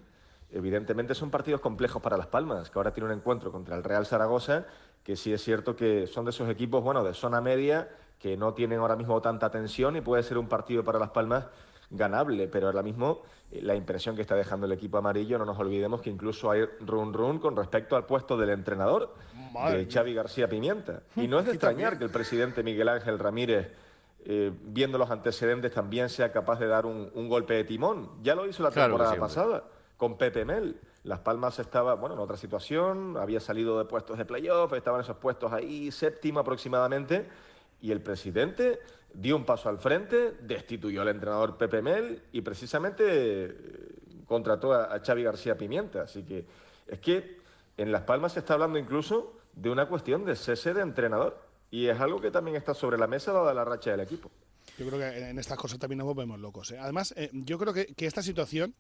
[0.52, 4.06] Evidentemente son partidos complejos para Las Palmas, que ahora tiene un encuentro contra el Real
[4.06, 4.66] Zaragoza
[5.04, 8.54] que sí es cierto que son de esos equipos, bueno, de zona media, que no
[8.54, 11.46] tienen ahora mismo tanta tensión y puede ser un partido para Las Palmas
[11.90, 15.58] ganable, pero ahora mismo eh, la impresión que está dejando el equipo amarillo, no nos
[15.58, 19.16] olvidemos que incluso hay run run con respecto al puesto del entrenador,
[19.72, 21.02] de Xavi García Pimienta.
[21.16, 23.72] Y no es de extrañar que el presidente Miguel Ángel Ramírez,
[24.26, 28.12] eh, viendo los antecedentes, también sea capaz de dar un, golpe de timón.
[28.22, 29.64] Ya lo hizo la temporada pasada
[29.98, 30.80] con Pepe Mel.
[31.04, 35.18] Las Palmas estaba, bueno, en otra situación, había salido de puestos de playoff, estaban esos
[35.18, 37.28] puestos ahí, séptimo aproximadamente,
[37.82, 38.80] y el presidente
[39.14, 43.56] dio un paso al frente, destituyó al entrenador Pepe Mel y precisamente eh,
[44.28, 46.04] contrató a, Xavi García Pimienta.
[46.04, 46.46] Así que
[46.88, 47.40] es que
[47.78, 51.38] en Las Palmas se está hablando incluso de una cuestión de cese de entrenador,
[51.72, 54.32] y es algo que también está sobre la mesa dada la racha del equipo.
[54.80, 56.72] Yo creo que en estas cosas también nos volvemos locos.
[56.72, 56.78] ¿eh?
[56.80, 58.74] Además, eh, yo creo que, esta situación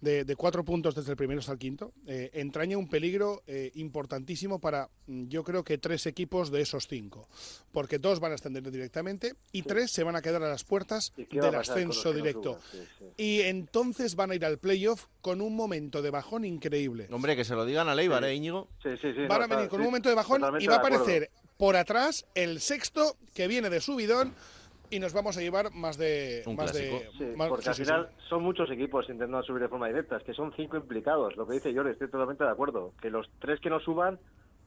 [0.00, 3.42] de, cuatro puntos desde el primero hasta el quinto eh, entraña un peligro
[3.74, 7.28] importantísimo para, mm, yo creo que tres equipos de esos cinco.
[7.72, 11.12] Porque dos van a ascender directamente y tres se van a quedar a las puertas
[11.16, 12.60] del ascenso directo.
[13.16, 17.08] Y entonces van a ir al playoff con un momento de bajón increíble.
[17.10, 18.68] Hombre, que se lo digan a Leibar, ¿eh, Íñigo?
[19.28, 22.60] van a venir con un momento de bajón y va a aparecer por atrás el
[22.60, 24.34] sexto que viene de subidón
[24.92, 26.42] y nos vamos a llevar más de...
[26.46, 27.02] Un más de
[27.48, 30.76] porque al final son muchos equipos intentando subir de forma directa, es que son cinco
[30.76, 34.20] implicados, lo que dice Jorge, estoy totalmente de acuerdo, que los tres que no suban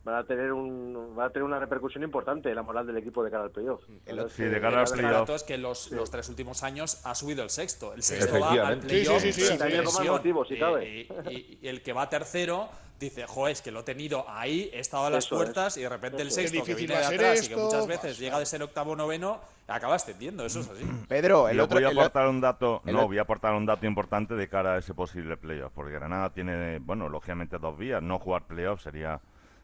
[0.03, 3.23] van a tener un va a tener una repercusión importante en la moral del equipo
[3.23, 3.81] de cara al playoff.
[4.29, 5.29] Sí, de cara al playoff.
[5.29, 7.93] es que los, los, tres últimos años ha subido el sexto.
[7.93, 9.21] El sexto va al playoff.
[9.21, 13.81] Sí, sí, sí, sí, y, y, el que va tercero dice, jo, es que lo
[13.81, 16.95] he tenido ahí, he estado a las puertas y de repente el sexto que viene
[16.95, 20.69] de atrás y que muchas veces llega de ser octavo noveno, acaba extendiendo, eso es
[20.69, 20.85] así.
[21.07, 24.35] Pedro, el otro, voy a aportar un dato, no, voy a aportar un dato importante
[24.35, 28.43] de cara a ese posible playoff, porque Granada tiene, bueno, lógicamente dos vías, no jugar
[28.43, 29.19] playoff sería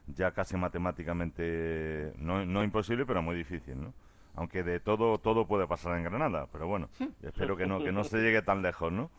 [0.08, 3.94] ya casi matemáticamente no, no imposible, pero muy difícil, ¿no?
[4.36, 6.90] Aunque de todo todo puede pasar en Granada, pero bueno,
[7.22, 9.10] espero que no que no se llegue tan lejos, ¿no?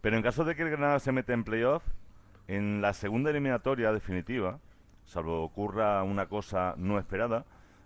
[0.00, 1.82] Pero en caso de que el Granada se mete en playoff,
[2.48, 4.58] en la segunda eliminatoria definitiva,
[5.04, 7.44] salvo ocurra una cosa no esperada,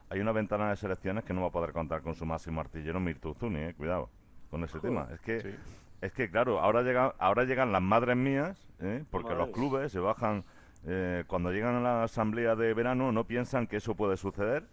[0.09, 3.01] hay una ventana de selecciones que no va a poder contar con su máximo artillero
[3.01, 4.09] Mirtu Zuni, eh, cuidado
[4.51, 5.09] con ese tema.
[5.13, 5.57] Es que,
[6.01, 9.99] es que claro, ahora, llega, ahora llegan las madres mías, eh, porque los clubes se
[9.99, 10.45] bajan,
[10.87, 14.65] eh, cuando llegan a la asamblea de verano no piensan que eso puede suceder,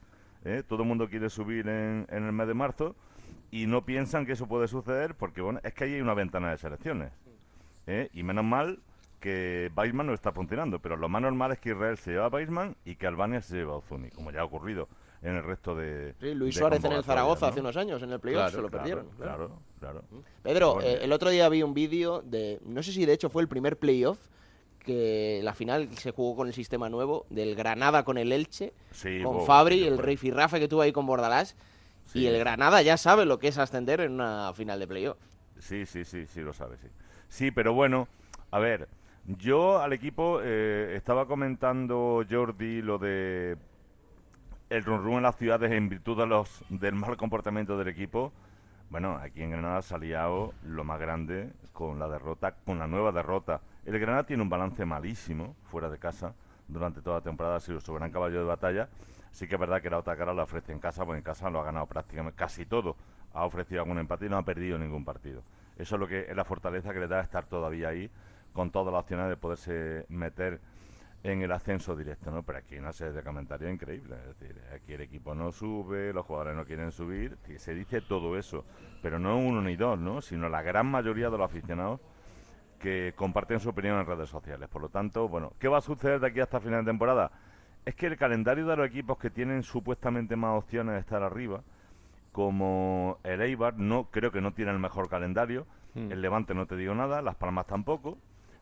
[0.67, 2.95] todo el mundo quiere subir en, en el mes de marzo
[3.52, 6.52] y no piensan que eso puede suceder porque bueno, es que ahí hay una ventana
[6.52, 7.12] de selecciones.
[8.13, 8.80] Y menos mal
[9.20, 12.30] que Weissman no está funcionando, pero lo más normal es que Israel se lleva a
[12.30, 14.88] Weissman y que Albania se lleva a Ozuni, como ya ha ocurrido
[15.22, 16.16] en el resto de.
[16.20, 19.08] Sí, Luis Suárez en el Zaragoza hace unos años, en el playoff, se lo perdieron.
[19.18, 20.04] Claro, claro.
[20.42, 22.60] Pedro, eh, el otro día vi un vídeo de.
[22.64, 24.18] No sé si de hecho fue el primer playoff
[24.80, 28.74] que la final se jugó con el sistema nuevo, del Granada con el Elche,
[29.24, 31.56] con Fabri, el Rey Firrafe que tuvo ahí con Bordalás.
[32.14, 35.18] Y el Granada ya sabe lo que es ascender en una final de playoff.
[35.60, 36.88] Sí, sí, sí, sí, lo sabe, sí.
[37.28, 38.08] Sí, pero bueno,
[38.50, 38.88] a ver,
[39.38, 43.58] yo al equipo eh, estaba comentando Jordi lo de
[44.70, 48.32] el run run en las ciudades en virtud de los del mal comportamiento del equipo.
[48.89, 52.88] Bueno, aquí en Granada se ha liado lo más grande con la derrota, con la
[52.88, 53.62] nueva derrota.
[53.86, 56.34] El Granada tiene un balance malísimo fuera de casa
[56.68, 58.89] durante toda la temporada, ha sido su gran caballo de batalla.
[59.32, 61.52] Sí que es verdad que la otra cara la ofrece en casa, porque en casa
[61.52, 62.96] lo ha ganado prácticamente casi todo.
[63.34, 65.44] Ha ofrecido algún empate y no ha perdido ningún partido.
[65.78, 68.10] Eso es lo que es la fortaleza que le da estar todavía ahí
[68.54, 70.60] con todas las opciones de poderse meter
[71.24, 72.44] en el ascenso directo, ¿no?
[72.44, 74.20] Pero aquí una serie de comentarios increíbles.
[74.20, 77.38] Es decir, aquí el equipo no sube, los jugadores no quieren subir.
[77.58, 78.64] Se dice todo eso,
[79.02, 80.22] pero no uno ni dos, ¿no?
[80.22, 82.00] Sino la gran mayoría de los aficionados
[82.80, 84.70] que comparten su opinión en redes sociales.
[84.70, 87.32] Por lo tanto, bueno, ¿qué va a suceder de aquí hasta final de temporada?
[87.86, 91.62] Es que el calendario de los equipos que tienen supuestamente más opciones de estar arriba,
[92.32, 95.66] como el Eibar, no creo que no tiene el mejor calendario.
[95.96, 98.18] El Levante no te digo nada, Las Palmas tampoco.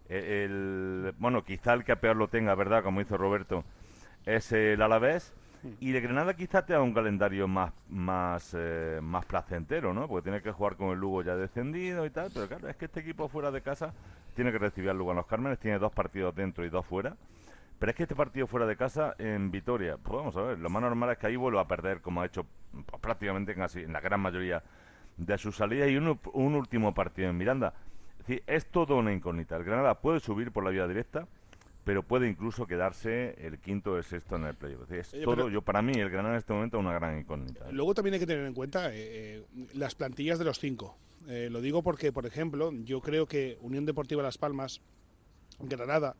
[0.10, 2.84] El, bueno, quizá el que peor lo tenga, ¿verdad?
[2.84, 3.64] Como dice Roberto,
[4.26, 5.34] es el Alavés.
[5.80, 10.08] Y de Granada quizá tenga un calendario más más eh, más placentero, ¿no?
[10.08, 12.30] Porque tiene que jugar con el Lugo ya descendido y tal.
[12.34, 13.94] Pero claro, es que este equipo fuera de casa
[14.36, 15.60] tiene que recibir al Lugo en los Cármenes.
[15.60, 17.18] Tiene dos partidos dentro y dos fuera.
[17.80, 20.70] Pero es que este partido fuera de casa en Vitoria, pues vamos a ver, lo
[20.70, 23.94] más normal es que ahí vuelva a perder, como ha hecho pues, prácticamente casi en
[23.94, 24.64] la gran mayoría
[25.18, 27.74] de sus salidas, y un, un último partido en Miranda.
[28.28, 29.56] Es decir, es todo una incógnita.
[29.56, 31.28] El Granada puede subir por la vía directa,
[31.86, 34.92] pero puede incluso quedarse el quinto o el sexto en el playoff.
[34.92, 37.72] Es Oye, todo, yo para mí, el Granada en este momento es una gran incógnita.
[37.72, 39.44] Luego también hay que tener en cuenta eh, eh,
[39.76, 40.98] las plantillas de los cinco.
[41.30, 44.82] Eh, lo digo porque, por ejemplo, yo creo que Unión Deportiva Las Palmas,
[45.60, 46.18] Granada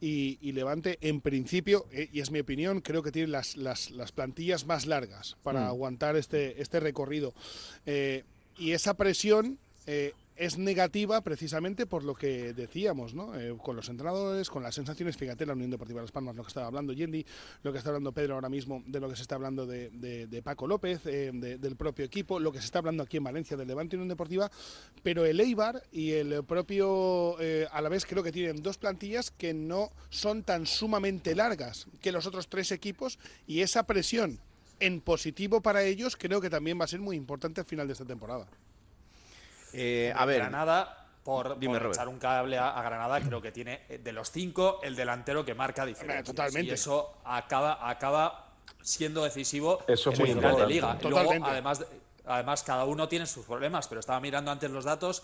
[0.00, 3.92] y, y Levante, en principio, eh, y es mi opinión, creo que tienen las, las,
[3.92, 5.68] las plantillas más largas para Mm.
[5.68, 7.32] aguantar este, este recorrido.
[7.86, 8.24] Eh,
[8.58, 13.38] y esa presión eh, es negativa precisamente por lo que decíamos, ¿no?
[13.38, 15.16] Eh, con los entrenadores, con las sensaciones.
[15.16, 17.24] Fíjate, la Unión Deportiva Las Palmas, lo que estaba hablando Yendi,
[17.62, 20.26] lo que está hablando Pedro ahora mismo, de lo que se está hablando de, de-
[20.26, 23.24] de Paco López, eh, de- del propio equipo, lo que se está hablando aquí en
[23.24, 24.50] Valencia del Levante y Unión Deportiva,
[25.02, 27.36] pero el Eibar y el propio
[27.70, 32.10] a la vez creo que tienen dos plantillas que no son tan sumamente largas que
[32.12, 34.40] los otros tres equipos y esa presión
[34.80, 37.92] en positivo para ellos creo que también va a ser muy importante al final de
[37.92, 38.46] esta temporada.
[39.74, 43.50] Eh, a ver, Granada, por, Dime, por echar un cable a, a Granada, creo que
[43.50, 46.24] tiene eh, de los cinco el delantero que marca diferencias.
[46.26, 46.70] totalmente.
[46.70, 48.48] Y eso acaba, acaba
[48.82, 50.96] siendo decisivo Eso es en muy el final de liga.
[51.00, 51.50] Y Luego, Totalmente.
[51.50, 51.84] además,
[52.26, 55.22] además, cada uno tiene sus problemas, pero estaba mirando antes los datos.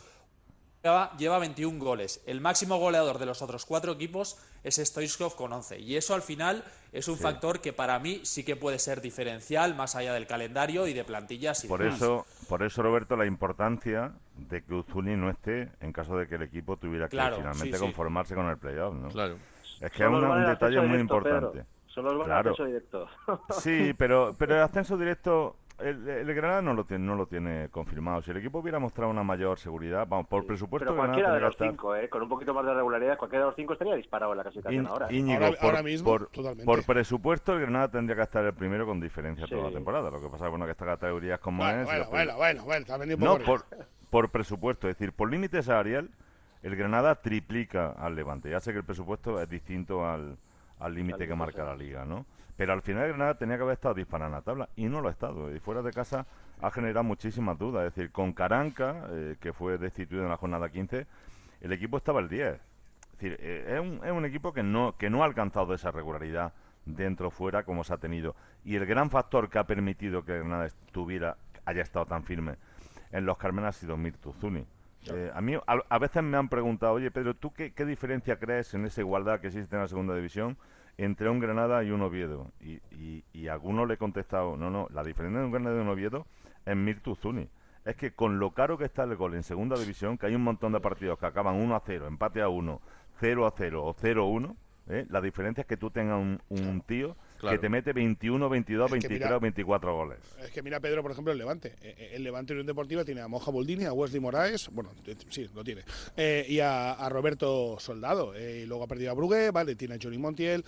[0.82, 2.22] Lleva, lleva 21 goles.
[2.26, 5.78] El máximo goleador de los otros cuatro equipos es Stoichkov con 11.
[5.78, 7.22] Y eso al final es un Sí.
[7.22, 11.04] factor que para mí sí que puede ser diferencial, más allá del calendario y de
[11.04, 11.96] plantillas y Por demás.
[12.00, 16.36] eso, por eso, Roberto, la importancia de que Uzuni no esté en caso de que
[16.36, 17.80] el equipo tuviera que Claro, finalmente sí, sí.
[17.80, 19.08] conformarse con el playoff, ¿no?
[19.10, 19.36] Claro.
[19.82, 21.64] Es que es un al detalle muy directo, importante.
[21.96, 22.50] Van al Claro.
[22.52, 23.08] acceso directo.
[23.60, 27.68] Sí, pero, pero el ascenso directo, el, el Granada no lo, tiene, no lo tiene
[27.70, 28.22] confirmado.
[28.22, 31.56] Si el equipo hubiera mostrado una mayor seguridad, vamos, por presupuesto, Pero cualquiera de los
[31.56, 32.08] cinco, ¿eh?
[32.08, 34.84] con un poquito más de regularidad, cualquiera de los cinco estaría disparado en la clasificación
[34.84, 35.12] Íñ- ahora.
[35.12, 36.64] Íñigo, Ahora- por, ahora mismo, por- totalmente.
[36.64, 39.50] por presupuesto, el Granada tendría que estar el primero con diferencia Sí.
[39.54, 40.10] toda la temporada.
[40.10, 41.86] Lo que pasa es bueno, que esta categoría es como Bueno, es.
[41.86, 43.64] bueno, bueno, bueno, bueno, No, por,
[44.10, 46.10] por presupuesto, es decir, por límite salarial,
[46.62, 48.50] el Granada triplica al Levante.
[48.50, 50.36] Ya sé que el presupuesto es distinto al,
[50.78, 52.26] al límite que marca la liga, ¿no?
[52.60, 55.12] Pero al final Granada tenía que haber estado disparando la tabla y no lo ha
[55.12, 55.50] estado.
[55.50, 56.26] Y fuera de casa
[56.60, 57.86] ha generado muchísimas dudas.
[57.86, 61.06] Es decir, con Caranca, eh, que fue destituido en la jornada 15,
[61.62, 62.48] el equipo estaba el 10.
[62.52, 62.60] Es
[63.12, 66.52] decir, eh, es, un, es un equipo que no, que no ha alcanzado esa regularidad
[66.84, 68.36] dentro o fuera como se ha tenido.
[68.62, 72.56] Y el gran factor que ha permitido que Granada estuviera, haya estado tan firme
[73.10, 74.66] en los Carmen ha sido Mirtu Zuni.
[75.10, 78.38] Eh, a mí a, a veces me han preguntado, oye Pedro, ¿tú qué, qué diferencia
[78.38, 80.58] crees en esa igualdad que existe en la segunda división
[81.04, 82.52] entre un Granada y un Oviedo?
[82.60, 85.80] Y, y, y alguno le he contestado, no, no, la diferencia de un Granada y
[85.80, 86.26] un Oviedo
[86.64, 87.48] es Mirtu Zuni.
[87.84, 90.42] Es que con lo caro que está el gol en segunda división, que hay un
[90.42, 92.80] montón de partidos que acaban 1 a 0, empate a 1,
[93.18, 94.56] 0 a 0 o 0 a 1,
[94.88, 95.06] ¿eh?
[95.08, 97.56] la diferencia es que tú tengas un, un tío Claro.
[97.56, 100.18] que te mete 21, 22, Es que 23 mira- o 24 goles.
[100.42, 101.74] Es que mira, Pedro, por ejemplo, el Levante.
[101.82, 104.90] Eh, eh, El Levante Unión Deportiva tiene a Moja Boldini, a Wesley Moraes, bueno,
[105.30, 105.82] sí, lo tiene,
[106.16, 108.34] eh, y a, a Roberto Soldado.
[108.34, 110.64] eh, y luego ha perdido a Brugué, vale, tiene a Johnny Montiel,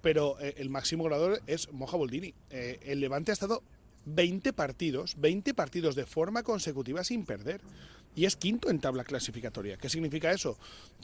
[0.00, 2.34] pero eh, el máximo goleador es Moja Boldini.
[2.50, 3.62] Eh, el Levante ha estado
[4.06, 7.60] 20 partidos, 20 partidos de forma consecutiva sin perder.
[8.16, 9.76] Y es quinto en tabla clasificatoria.
[9.76, 10.56] ¿Qué significa eso?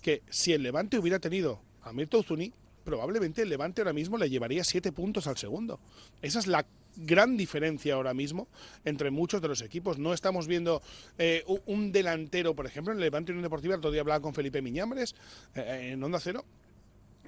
[0.03, 2.53] Que si el Levante hubiera tenido a Mirto Uzuni,
[2.91, 5.79] probablemente el Levante ahora mismo le llevaría siete puntos al segundo.
[6.23, 8.49] Esa es la gran diferencia ahora mismo
[8.85, 9.97] entre muchos de los equipos.
[9.97, 10.83] No estamos viendo
[11.17, 14.35] eh, un delantero, por ejemplo, en el Levante Unión Deportiva, el otro día hablaba con
[14.35, 15.15] Felipe Miñambres
[15.55, 16.45] eh, en Onda Cero,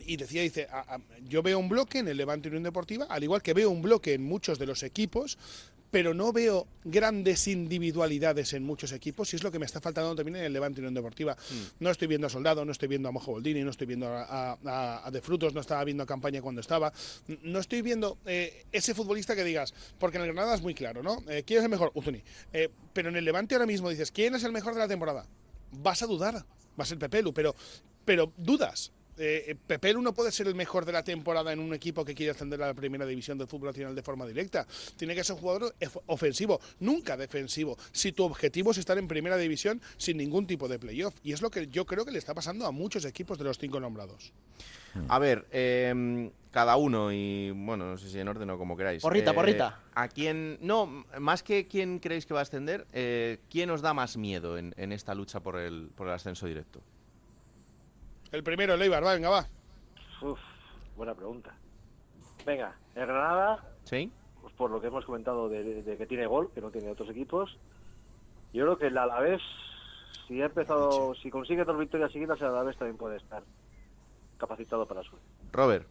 [0.05, 3.23] y decía, dice, a- a- yo veo un bloque en el Levante Unión Deportiva, al
[3.23, 5.39] igual que veo un bloque en muchos de los equipos,
[5.93, 10.17] pero no veo grandes individualidades en muchos equipos y es lo que me está faltando
[10.17, 11.37] también en el Levante Unión Deportiva.
[11.81, 14.23] No estoy viendo a Soldado, no estoy viendo a Mojo Boldini, no estoy viendo a,
[14.53, 16.91] a- a- a De Frutos, no estaba viendo a Campaña cuando estaba.
[17.43, 21.03] No estoy viendo eh, ese futbolista que digas, porque en el Granada es muy claro,
[21.03, 21.23] ¿no?
[21.29, 21.93] Eh, ¿Quién es el mejor?
[21.95, 22.23] Uzuni.
[22.55, 25.27] Eh, pero en el Levante ahora mismo dices, ¿quién es el mejor de la temporada?
[25.73, 26.45] Vas a dudar, va
[26.79, 27.55] a ser Pepelu, pero,
[28.07, 28.93] pero dudas.
[29.19, 32.31] Eh, Pepelu no puede ser el mejor de la temporada en un equipo que quiere
[32.33, 34.67] ascender a la primera división del fútbol nacional de forma directa.
[34.97, 35.75] Tiene que ser un jugador
[36.07, 37.77] ofensivo, nunca defensivo.
[37.93, 41.15] Si tu objetivo es estar en primera división sin ningún tipo de playoff.
[41.23, 43.59] Y es lo que yo creo que le está pasando a muchos equipos de los
[43.59, 44.33] cinco nombrados.
[45.09, 49.01] A ver, em, cada uno y bueno, no sé si en orden o como queráis.
[49.03, 49.81] Porrita, Eh, porrita.
[49.95, 53.95] ¿A quién, no, más que quién creéis que va a ascender, eh, quién os da
[53.95, 56.83] más miedo en, en esta lucha por el, por el ascenso directo?
[58.33, 59.47] El primero, Leibar, va, venga, va.
[60.23, 60.39] Uf,
[60.97, 61.55] buena pregunta.
[62.47, 64.11] Venga, el Granada, ¿Sí?
[64.41, 67.11] pues por lo que hemos comentado de, de que tiene gol, que no tiene otros
[67.11, 67.57] equipos,
[68.53, 69.41] yo creo que el Alavés,
[70.27, 73.43] si ha empezado, si consigue dos victorias seguidas, el Alavés también puede estar
[74.39, 75.17] capacitado para su.
[75.53, 75.87] Robert.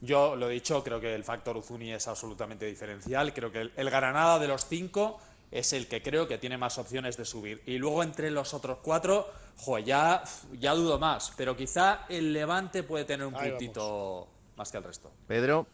[0.00, 3.32] Yo lo he dicho, creo que el factor Uzuni es absolutamente diferencial.
[3.32, 5.18] Creo que el, el Granada de los cinco
[5.50, 7.62] es el que creo que tiene más opciones de subir.
[7.66, 10.22] Y luego entre los otros cuatro, jo, ya,
[10.58, 11.32] ya dudo más.
[11.36, 15.10] Pero quizá el Levante puede tener un Ahí puntito más que el resto.
[15.26, 15.66] Pedro.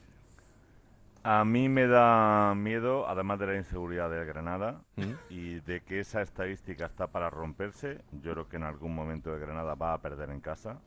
[1.26, 5.12] A mí me da miedo, además de la inseguridad del Granada ¿Mm?
[5.30, 9.40] y de que esa estadística está para romperse, yo creo que en algún momento el
[9.40, 10.78] Granada va a perder en casa.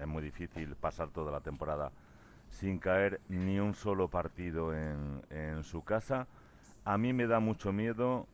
[0.00, 1.92] Es muy difícil pasar toda la temporada
[2.50, 6.26] sin caer ni un solo partido en, en su casa.
[6.84, 8.26] A mí me da mucho miedo,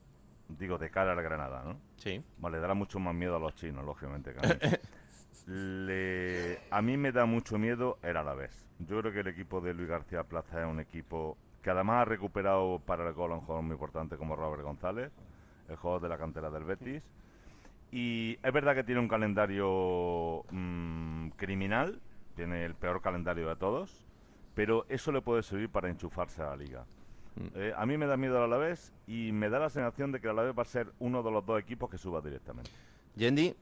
[0.58, 1.80] digo, de cara al Granada, ¿no?
[1.96, 2.22] Sí.
[2.38, 4.32] Vale, dará mucho más miedo a los chinos, lógicamente.
[4.34, 4.76] que a mí.
[5.46, 8.66] Le- a mí me da mucho miedo el Alavés.
[8.78, 12.04] Yo creo que el equipo de Luis García Plaza es un equipo que además ha
[12.04, 15.10] recuperado para el gol a un jugador muy importante como Robert González,
[15.68, 17.02] el jugador de la cantera del Betis.
[17.90, 22.00] Y es verdad que tiene un calendario mm, criminal,
[22.36, 24.06] tiene el peor calendario de todos,
[24.54, 26.84] pero eso le puede servir para enchufarse a la liga.
[27.54, 30.26] Eh, a mí me da miedo el Alavés y me da la sensación de que
[30.26, 32.70] el Alavés va a ser uno de los dos equipos que suba directamente.
[33.16, 33.54] Yendi.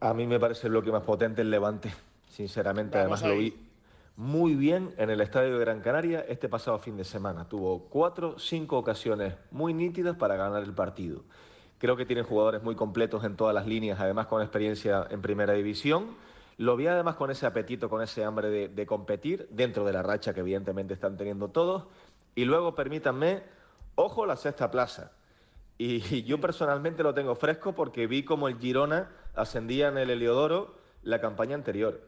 [0.00, 1.92] A mí me parece el bloque más potente el Levante,
[2.28, 2.98] sinceramente.
[2.98, 3.68] Vamos Además lo vi
[4.18, 7.48] muy bien en el estadio de Gran Canaria este pasado fin de semana.
[7.48, 11.22] Tuvo cuatro, cinco ocasiones muy nítidas para ganar el partido.
[11.78, 15.52] Creo que tienen jugadores muy completos en todas las líneas, además con experiencia en primera
[15.52, 16.16] división.
[16.56, 20.02] Lo vi además con ese apetito, con ese hambre de, de competir dentro de la
[20.02, 21.84] racha que evidentemente están teniendo todos.
[22.38, 23.42] Y luego, permítanme,
[23.96, 25.10] ojo la sexta plaza.
[25.76, 30.76] Y yo personalmente lo tengo fresco porque vi como el Girona ascendía en el Heliodoro
[31.02, 32.00] la campaña anterior.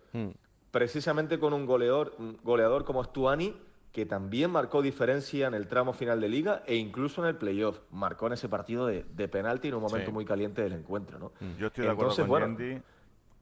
[0.71, 2.15] Precisamente con un goleador,
[2.45, 3.57] goleador como Stuani,
[3.91, 7.81] que también marcó diferencia en el tramo final de liga e incluso en el playoff.
[7.91, 10.13] Marcó en ese partido de, de penalti en un momento Sí.
[10.13, 11.19] muy caliente del encuentro.
[11.19, 11.33] ¿no?
[11.59, 12.83] Yo estoy de acuerdo Entonces, con bueno, Yendi.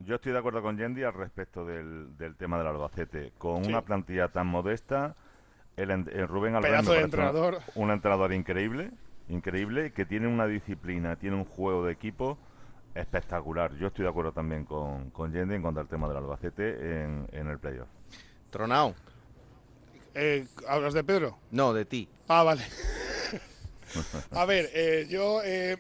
[0.07, 3.33] Yo estoy de acuerdo con Yendi al respecto del, del tema del Albacete.
[3.37, 3.68] Con Sí.
[3.70, 5.16] una plantilla tan modesta,
[5.79, 7.59] el, el Rubén Albert Pedazo me entrenador.
[7.75, 8.91] un entrenador increíble,
[9.29, 12.38] increíble, que tiene una disciplina, tiene un juego de equipo
[12.95, 13.75] espectacular.
[13.77, 17.29] Yo estoy de acuerdo también con, con Yendi en cuanto al tema del Albacete en,
[17.33, 17.88] en el playoff.
[18.51, 18.95] Tronao.
[20.14, 21.38] Eh, ¿Hablas de Pedro?
[21.51, 22.09] No, de ti.
[22.27, 22.62] Ah, vale.
[24.33, 25.77] A ver, eh, yo eh,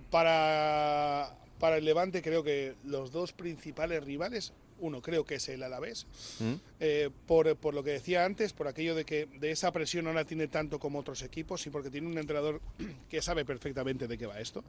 [0.10, 5.62] para, para el Levante creo que los dos principales rivales, uno creo que es el
[5.62, 6.06] Alavés,
[6.40, 6.54] ¿Mm?
[6.80, 10.12] eh, por, por lo que decía antes, por aquello de que de esa presión no
[10.12, 12.60] la tiene tanto como otros equipos y porque tiene un entrenador
[13.08, 14.64] que sabe perfectamente de qué va esto,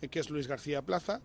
[0.00, 1.20] eh, que es Luis García Plaza.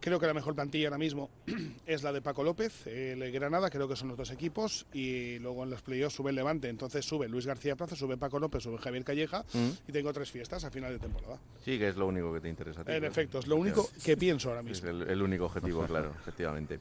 [0.00, 1.30] Creo que la mejor plantilla ahora mismo
[1.86, 5.64] es la de Paco López, el Granada, creo que son los dos equipos y luego
[5.64, 8.78] en los playoffs sube el Levante, entonces sube Luis García Plaza, sube Paco López, sube
[8.78, 9.88] Javier Calleja ¿Mm?
[9.88, 11.38] y tengo tres fiestas a final de temporada.
[11.64, 12.92] Sí, que es lo único que te interesa a ti.
[12.92, 14.90] En efecto, es lo único que pienso ahora Es mismo.
[14.90, 16.80] el, el único objetivo, claro, efectivamente.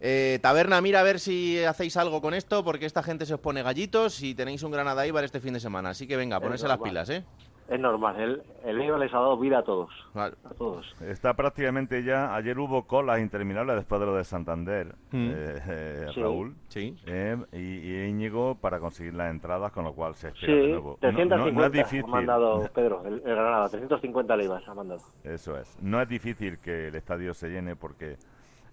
[0.00, 3.40] Eh, Taberna, mira a ver si hacéis algo con esto, porque esta gente se os
[3.40, 5.90] pone gallitos y tenéis un Granada Ibar este fin de semana.
[5.90, 7.24] Así que venga, ponerse las pilas, ¿eh?
[7.68, 9.90] Es normal, el, el Eibar les ha dado vida a todos.
[10.12, 10.34] Vale.
[10.44, 10.92] A todos.
[11.02, 12.34] Está prácticamente ya.
[12.34, 15.30] Ayer hubo colas interminables después de lo de Santander, Mm.
[15.30, 16.20] eh, eh, Sí.
[16.20, 16.56] Raúl.
[16.66, 16.96] Sí.
[17.06, 20.68] eh, y, y Íñigo para conseguir las entradas, con lo cual se espera Sí, de
[20.68, 20.98] nuevo.
[21.00, 22.04] No- no- 350 no es difícil.
[22.04, 25.02] ha mandado Pedro, el, el Granada, 350 Leivas ha mandado.
[25.22, 25.76] Eso es.
[25.80, 28.16] No es difícil que el estadio se llene porque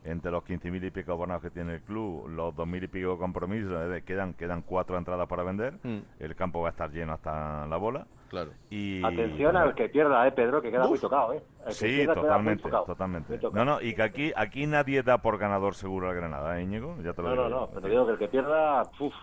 [0.03, 3.71] entre los 15.000 y pico abonados que tiene el club, los 2.000 y pico compromisos,
[3.93, 5.73] eh, quedan, quedan cuatro entradas para vender.
[5.83, 5.97] Mm.
[6.19, 8.05] El campo va a estar lleno hasta la bola.
[8.29, 8.51] Claro.
[8.69, 11.41] Y, Atención al que pierda, eh, Pedro, que queda muy tocado, ¿eh?
[11.65, 12.83] El Sí, pierda queda muy totalmente, tocado.
[12.85, 13.29] totalmente.
[13.29, 13.65] Muy tocado.
[13.65, 16.97] No, no, y que aquí, aquí nadie da por ganador seguro al Granada, ¿eh, Íñigo?
[17.03, 17.59] Ya te lo No, no, digo.
[17.61, 19.13] no, pero digo que el que pierda, uf,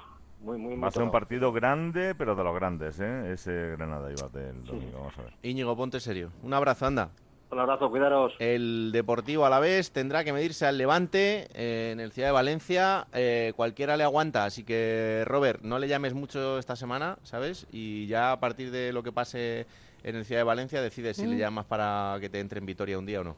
[0.41, 3.33] muy, muy, muy Va a ser un partido grande, pero de los grandes, ¿eh?
[3.33, 5.33] Ese Granada iba del domingo, vamos a ver.
[5.43, 6.31] Íñigo, ponte serio.
[6.43, 7.11] Un abrazo, anda.
[7.55, 8.33] Un abrazo, cuidaros.
[8.41, 12.33] El Deportivo a la vez tendrá que medirse al Levante eh, en el Ciudad de
[12.33, 13.07] Valencia.
[13.13, 17.67] Eh, cualquiera le aguanta, así que Robert, no le llames mucho esta semana, ¿sabes?
[17.71, 19.67] Y ya a partir de lo que pase
[20.03, 21.39] en el Ciudad de Valencia decides si le Mm.
[21.39, 23.37] llamas para que te entre en Vitoria un día o no.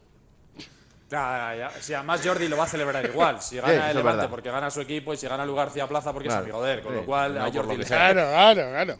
[1.09, 3.39] Ya, ya, Si además Jordi lo va a celebrar igual.
[3.41, 4.29] Si gana el Levante verdad.
[4.29, 6.41] porque gana su equipo y si gana Lugar García Plaza porque Claro.
[6.43, 6.81] es amigo de él.
[6.81, 7.85] Con Sí, lo cual no a Jordi le.
[7.85, 8.95] Claro, claro, claro.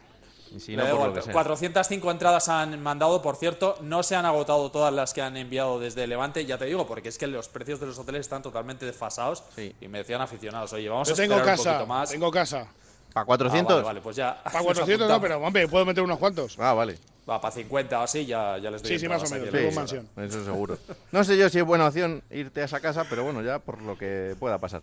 [0.54, 1.08] Y si Le no, da por igual.
[1.10, 1.32] lo que sea.
[1.32, 5.78] 405 entradas han mandado, por cierto, no se han agotado todas las que han enviado
[5.78, 8.86] desde Levante, ya te digo, porque es que los precios de los hoteles están totalmente
[8.86, 9.42] desfasados
[9.80, 12.10] y me decían aficionados, oye, vamos Yo a tengo esperar un poquito más.
[12.10, 12.68] tengo casa.
[13.12, 13.74] ¿Para Ah, 400?
[13.76, 14.40] vale, vale, pues ya.
[14.42, 16.56] Para 400 no, pero hombre, puedo meter unos cuantos.
[16.58, 16.98] Ah, vale.
[17.28, 19.70] Va, para 50 o así ya, ya les doy Sí, sí, más o menos, tengo
[19.72, 20.08] mansión.
[20.16, 20.78] Eso seguro.
[21.12, 23.82] No sé yo si es buena opción irte a esa casa, pero bueno, ya por
[23.82, 24.80] lo que pueda pasar.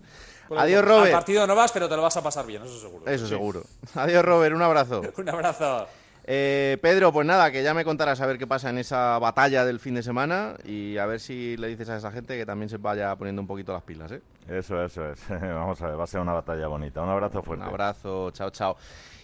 [0.48, 1.12] Por Adiós, Al Robert.
[1.12, 3.08] partido no vas, pero te lo vas a pasar bien, eso seguro.
[3.08, 3.30] Eso Sí.
[3.32, 3.64] seguro.
[3.96, 4.56] Adiós, Robert.
[4.56, 5.02] Un abrazo.
[5.18, 5.88] Un abrazo.
[6.28, 9.64] Eh, Pedro, pues nada, que ya me contarás a ver qué pasa en esa batalla
[9.64, 12.68] del fin de semana y a ver si le dices a esa gente que también
[12.68, 14.22] se vaya poniendo un poquito las pilas, ¿eh?
[14.50, 15.24] Eso, eso es.
[15.30, 17.04] Vamos a ver, va a ser una batalla bonita.
[17.04, 17.66] Un abrazo Un fuerte.
[17.66, 18.76] abrazo, chao, chao.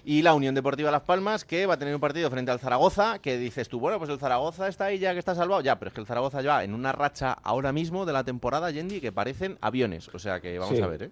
[0.06, 3.18] Y la Unión Deportiva Las Palmas, que va a tener un partido frente al Zaragoza,
[3.18, 5.62] que dices tú, bueno, pues el Zaragoza está ahí ya que está salvado.
[5.62, 8.70] Ya, pero es que el Zaragoza ya en una racha ahora mismo de la temporada,
[8.70, 10.08] Yendi, que parecen aviones.
[10.14, 10.82] O sea que vamos Sí.
[10.84, 11.12] a ver, ¿eh?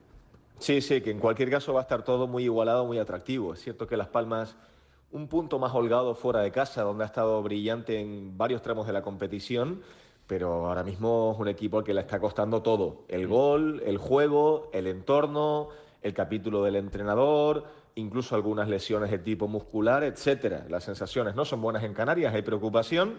[0.60, 3.54] Sí, sí, que en cualquier caso va a estar todo muy igualado, muy atractivo.
[3.56, 4.56] Es cierto que Las Palmas,
[5.12, 8.94] un punto más holgado fuera de casa, donde ha estado brillante en varios tramos de
[8.94, 9.82] la competición,
[10.28, 13.06] pero ahora mismo es un equipo al que le está costando todo.
[13.08, 15.70] El gol, el juego, el entorno,
[16.02, 20.66] el capítulo del entrenador, incluso algunas lesiones de tipo muscular, etcétera.
[20.70, 23.16] Las sensaciones no son buenas en Canarias, hay preocupación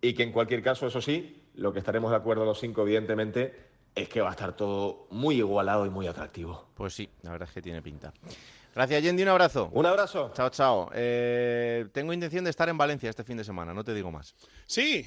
[0.00, 3.70] y que en cualquier caso, eso sí, lo que estaremos de acuerdo los cinco, evidentemente,
[3.94, 6.66] es que va a estar todo muy igualado y muy atractivo.
[6.74, 8.12] Pues sí, la verdad es que tiene pinta.
[8.74, 9.68] Gracias, Yendi, un abrazo.
[9.72, 10.32] Un abrazo.
[10.34, 10.90] Chao, chao.
[10.94, 14.34] Eh, tengo intención de estar en Valencia este fin de semana, no te digo más.
[14.66, 15.06] Sí,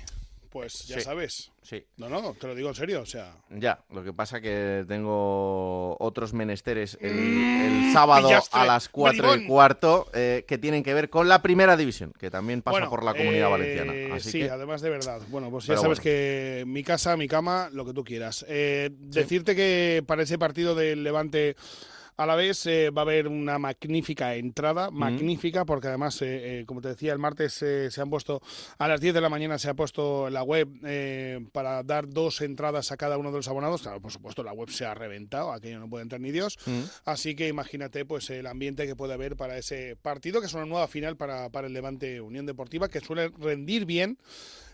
[0.49, 1.01] pues ya Sí.
[1.05, 1.51] sabes.
[1.64, 1.84] Sí.
[1.97, 3.34] No, no, te lo digo en serio, o sea.
[3.49, 8.89] Ya, lo que pasa que tengo otros menesteres el, Mm, el sábado pillastre, a las
[8.89, 12.74] 4 y cuarto eh, que tienen que ver con la primera división, que también pasa
[12.74, 14.16] Bueno, por la comunidad eh, valenciana.
[14.16, 15.22] Así sí, que, además de verdad.
[15.30, 16.03] Bueno, pues ya Pero sabes bueno.
[16.03, 18.45] que mi casa, mi cama, lo que tú quieras.
[18.49, 21.55] Eh, Decirte que para ese partido del Levante
[22.18, 26.66] a la vez eh, va a haber una magnífica entrada, magnífica, porque además, eh, eh,
[26.66, 28.41] como te decía, el martes eh, se han puesto,
[28.78, 30.70] a las 10 de la mañana se ha puesto la web
[31.51, 33.82] para dar dos entradas a cada uno de los abonados.
[33.82, 36.57] Claro, por supuesto, la web se ha reventado, aquello no puede entrar ni Dios.
[36.66, 36.82] Mm.
[37.05, 40.66] Así que imagínate pues el ambiente que puede haber para ese partido, que es una
[40.66, 44.18] nueva final para, para el Levante Unión Deportiva, que suele rendir bien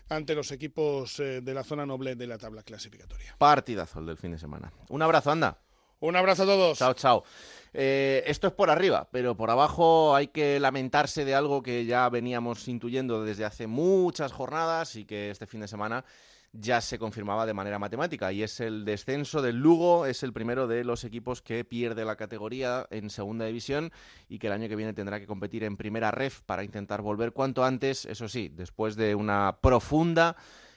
[0.08, 3.36] ante los equipos de la zona noble de la tabla clasificatoria.
[3.38, 4.72] partidazo el del fin de semana.
[4.88, 5.58] Un abrazo, anda.
[6.00, 6.78] Un abrazo a todos.
[6.78, 7.24] Chao, chao.
[7.72, 12.08] Eh, esto es por arriba, pero por abajo hay que lamentarse de algo que ya
[12.08, 16.04] veníamos intuyendo desde hace muchas jornadas y que este fin de semana
[16.52, 20.66] ya se confirmaba de manera matemática y es el descenso del Lugo, es el primero
[20.66, 23.92] de los equipos que pierde la categoría en segunda división
[24.28, 27.32] y que el año que viene tendrá que competir en primera ref para intentar volver
[27.32, 30.34] cuanto antes, eso sí, después de una profunda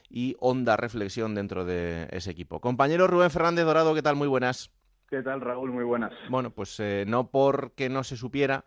[0.10, 2.62] y honda reflexión dentro de ese equipo.
[2.62, 4.16] Compañero Rubén Fernández Dorado, ¿qué tal?
[4.16, 4.70] Muy buenas.
[5.10, 5.72] ¿Qué tal, Raúl?
[5.72, 6.12] Muy buenas.
[6.30, 8.66] Bueno, pues eh, no porque no se supiera,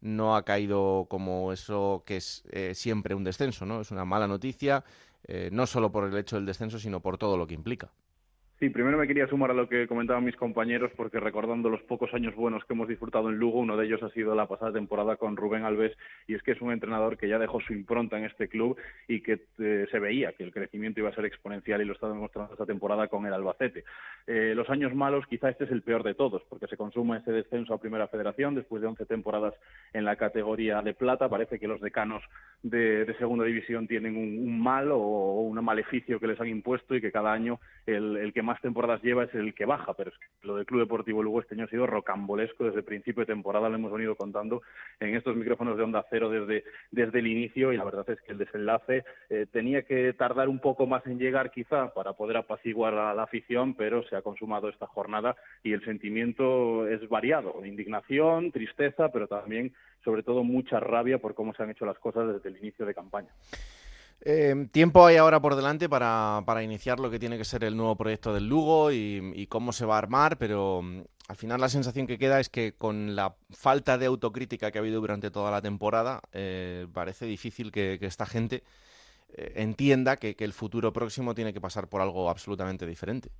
[0.00, 3.80] no ha caído como eso que es eh, siempre un descenso, ¿no?
[3.80, 4.84] Es una mala noticia,
[5.26, 7.90] eh, no solo por el hecho del descenso, sino por todo lo que implica.
[8.64, 12.14] Sí, primero me quería sumar a lo que comentaban mis compañeros, porque recordando los pocos
[12.14, 15.16] años buenos que hemos disfrutado en Lugo, uno de ellos ha sido la pasada temporada
[15.16, 15.94] con Rubén Alves,
[16.26, 19.20] y es que es un entrenador que ya dejó su impronta en este club y
[19.20, 22.54] que eh, se veía que el crecimiento iba a ser exponencial y lo está demostrando
[22.54, 23.84] esta temporada con el Albacete.
[24.26, 27.32] Eh, los años malos, quizá este es el peor de todos, porque se consuma ese
[27.32, 29.52] descenso a Primera Federación después de 11 temporadas
[29.92, 31.28] en la categoría de plata.
[31.28, 32.22] Parece que los decanos
[32.62, 37.02] de, Segunda División tienen un, mal o, o un maleficio que les han impuesto y
[37.02, 40.18] que cada año el, el que más temporadas lleva es el que baja, pero es
[40.18, 43.32] que lo del Club Deportivo Lugo este año ha sido rocambolesco desde el principio de
[43.32, 44.62] temporada, lo hemos venido contando
[45.00, 48.32] en estos micrófonos de Onda Cero desde, desde el inicio y la verdad es que
[48.32, 52.94] el desenlace eh, tenía que tardar un poco más en llegar quizá para poder apaciguar
[52.94, 58.52] a la afición, pero se ha consumado esta jornada y el sentimiento es variado, indignación,
[58.52, 59.72] tristeza, pero también
[60.04, 62.94] sobre todo mucha rabia por cómo se han hecho las cosas desde el inicio de
[62.94, 63.30] campaña.
[64.26, 67.76] Eh, tiempo hay ahora por delante para, para, iniciar lo que tiene que ser el
[67.76, 71.68] nuevo proyecto del Lugo y, cómo se va a armar, pero mm, al final la
[71.68, 75.50] sensación que queda es que con la falta de autocrítica que ha habido durante toda
[75.50, 78.64] la temporada, eh, parece difícil que, esta gente
[79.34, 83.30] eh, entienda que el futuro próximo tiene que pasar por algo absolutamente diferente.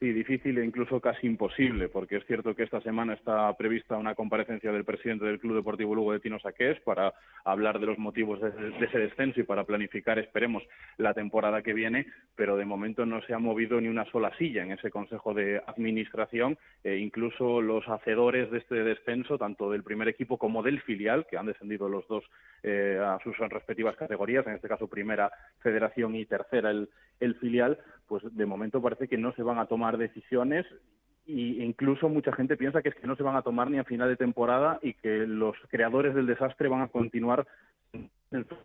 [0.00, 4.16] Sí, difícil e incluso casi imposible, porque es cierto que esta semana está prevista una
[4.16, 7.14] comparecencia del presidente del Club Deportivo Lugo de Tino Saqués para
[7.44, 8.50] hablar de los motivos de,
[8.84, 10.64] ese descenso y para planificar, esperemos,
[10.98, 14.64] la temporada que viene, pero de momento no se ha movido ni una sola silla
[14.64, 16.58] en ese Consejo de Administración.
[16.82, 21.38] E incluso los hacedores de este descenso, tanto del primer equipo como del filial, que
[21.38, 22.24] han descendido los dos
[22.64, 25.30] eh, a sus respectivas categorías, en este caso primera
[25.60, 26.88] federación y tercera el,
[27.20, 30.66] el filial, pues de momento parece que no se van a tomar decisiones
[31.26, 33.84] y incluso mucha gente piensa que es que no se van a tomar ni a
[33.84, 37.46] final de temporada y que los creadores del desastre van a continuar
[37.92, 38.58] en sus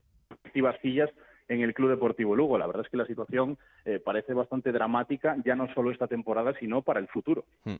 [0.82, 1.10] sillas
[1.48, 2.58] en el Club Deportivo Lugo.
[2.58, 6.54] La verdad es que la situación eh, parece bastante dramática, ya no solo esta temporada,
[6.60, 7.46] sino para el futuro.
[7.64, 7.76] Hmm.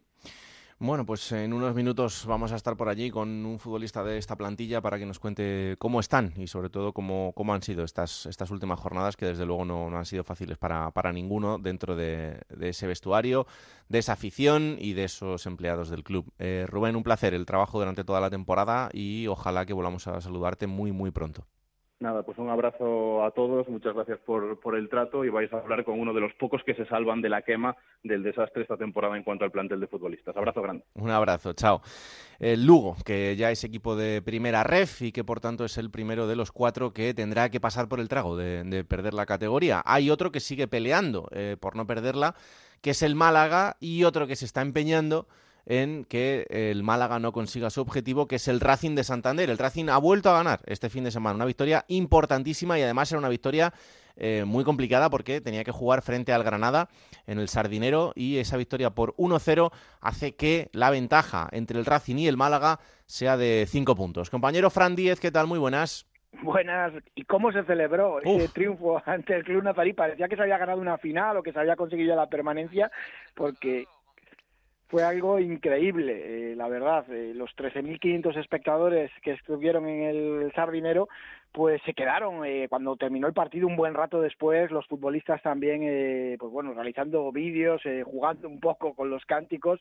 [0.82, 4.38] Bueno, pues en unos minutos vamos a estar por allí con un futbolista de esta
[4.38, 8.26] plantilla para que nos cuente cómo están y sobre todo cómo, cómo han sido estas,
[8.28, 12.40] estas últimas jornadas que desde luego no, han sido fáciles para, para ninguno dentro de,
[12.62, 13.46] ese vestuario,
[13.90, 16.32] de esa afición y de esos empleados del club.
[16.40, 20.22] Eh, Rubén, un placer el trabajo durante toda la temporada y ojalá que volvamos a
[20.22, 21.46] saludarte muy muy pronto.
[22.00, 25.58] Nada, pues un abrazo a todos, muchas gracias por, por, el trato y vais a
[25.58, 28.78] hablar con uno de los pocos que se salvan de la quema del desastre esta
[28.78, 30.36] temporada en cuanto al plantel de futbolistas.
[30.38, 30.86] Abrazo grande.
[30.94, 31.82] Un abrazo, chao.
[32.40, 35.92] El Lugo, que ya es equipo de primera ref y que por tanto es el
[35.92, 39.82] primero de los cuatro que tendrá que pasar por el trago de, perder la categoría.
[39.86, 42.34] Hay otro que sigue peleando eh, por no perderla,
[42.82, 45.28] que es el Málaga, y otro que se está empeñando
[45.66, 49.50] en que el Málaga no consiga su objetivo, que es el Racing de Santander.
[49.50, 53.12] El Racing ha vuelto a ganar este fin de semana, una victoria importantísima y además
[53.12, 53.74] era una victoria
[54.22, 56.90] eh, muy complicada porque tenía que jugar frente al Granada
[57.26, 62.18] en el Sardinero y esa victoria por 1-0 hace que la ventaja entre el Racing
[62.18, 64.30] y el Málaga sea de 5 puntos.
[64.30, 65.48] Compañero Fran Díez, ¿qué tal?
[65.48, 66.06] Muy buenas.
[66.44, 66.94] Buenas.
[67.16, 69.94] ¿Y cómo se celebró ese triunfo ante el Club Nazarí?
[69.94, 72.92] Parecía que se había ganado una final o que se había conseguido la permanencia,
[73.36, 73.86] porque
[74.90, 77.06] fue algo increíble, eh, la verdad.
[77.12, 81.08] Eh, los 13.500 espectadores que estuvieron en el Sardinero,
[81.52, 84.72] pues se quedaron eh, cuando terminó el partido un buen rato después.
[84.72, 89.80] Los futbolistas también, eh, pues bueno, realizando vídeos, eh, jugando un poco con los cánticos.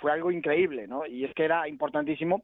[0.00, 1.06] fue algo increíble, ¿no?
[1.06, 2.42] Y es que era importantísimo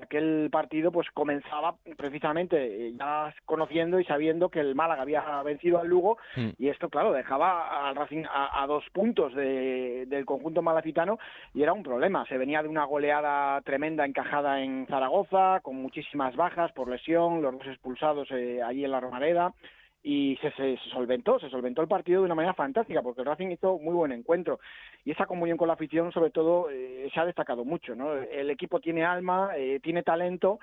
[0.00, 5.78] aquel partido pues comenzaba precisamente eh, ya conociendo y sabiendo que el Málaga había vencido
[5.78, 6.50] al Lugo mm.
[6.58, 11.18] y esto claro dejaba al Racing a, dos puntos del conjunto malacitano
[11.54, 16.36] y era un problema se venía de una goleada tremenda encajada en Zaragoza con muchísimas
[16.36, 19.54] bajas por lesión los dos expulsados eh, allí en la Romareda
[20.02, 23.48] y se, se, solventó, se solventó el partido de una manera fantástica, porque el Racing
[23.48, 24.60] hizo muy buen encuentro.
[25.04, 27.94] Y esa comunión con la afición, sobre todo, eh, se ha destacado mucho.
[27.94, 28.14] ¿no?
[28.14, 30.60] El equipo tiene alma, eh, tiene talento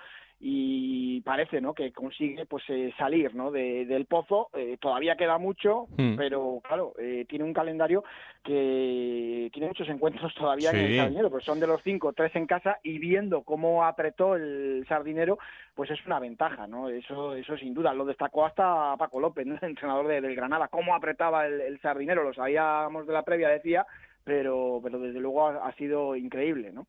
[0.48, 1.74] y parece ¿no?
[1.74, 3.50] que consigue pues eh, salir ¿no?
[3.50, 4.50] de, del pozo.
[4.54, 6.16] Eh, todavía queda mucho, hmm.
[6.16, 8.04] pero claro, eh, tiene un calendario
[8.43, 12.46] que tiene muchos encuentros todavía en el Sardinero, pues son de los cinco, tres en
[12.46, 15.39] casa y viendo cómo apretó el Sardinero,
[15.74, 16.89] pues es una ventaja, ¿no?
[16.89, 17.96] Eso, eso sin duda.
[17.96, 19.56] Lo destacó hasta Paco López, ¿no?
[19.56, 23.88] el entrenador del Granada, cómo apretaba el, Sardinero, lo sabíamos de la previa, decía,
[24.24, 26.86] pero, pero desde luego ha, ha sido increíble, ¿no?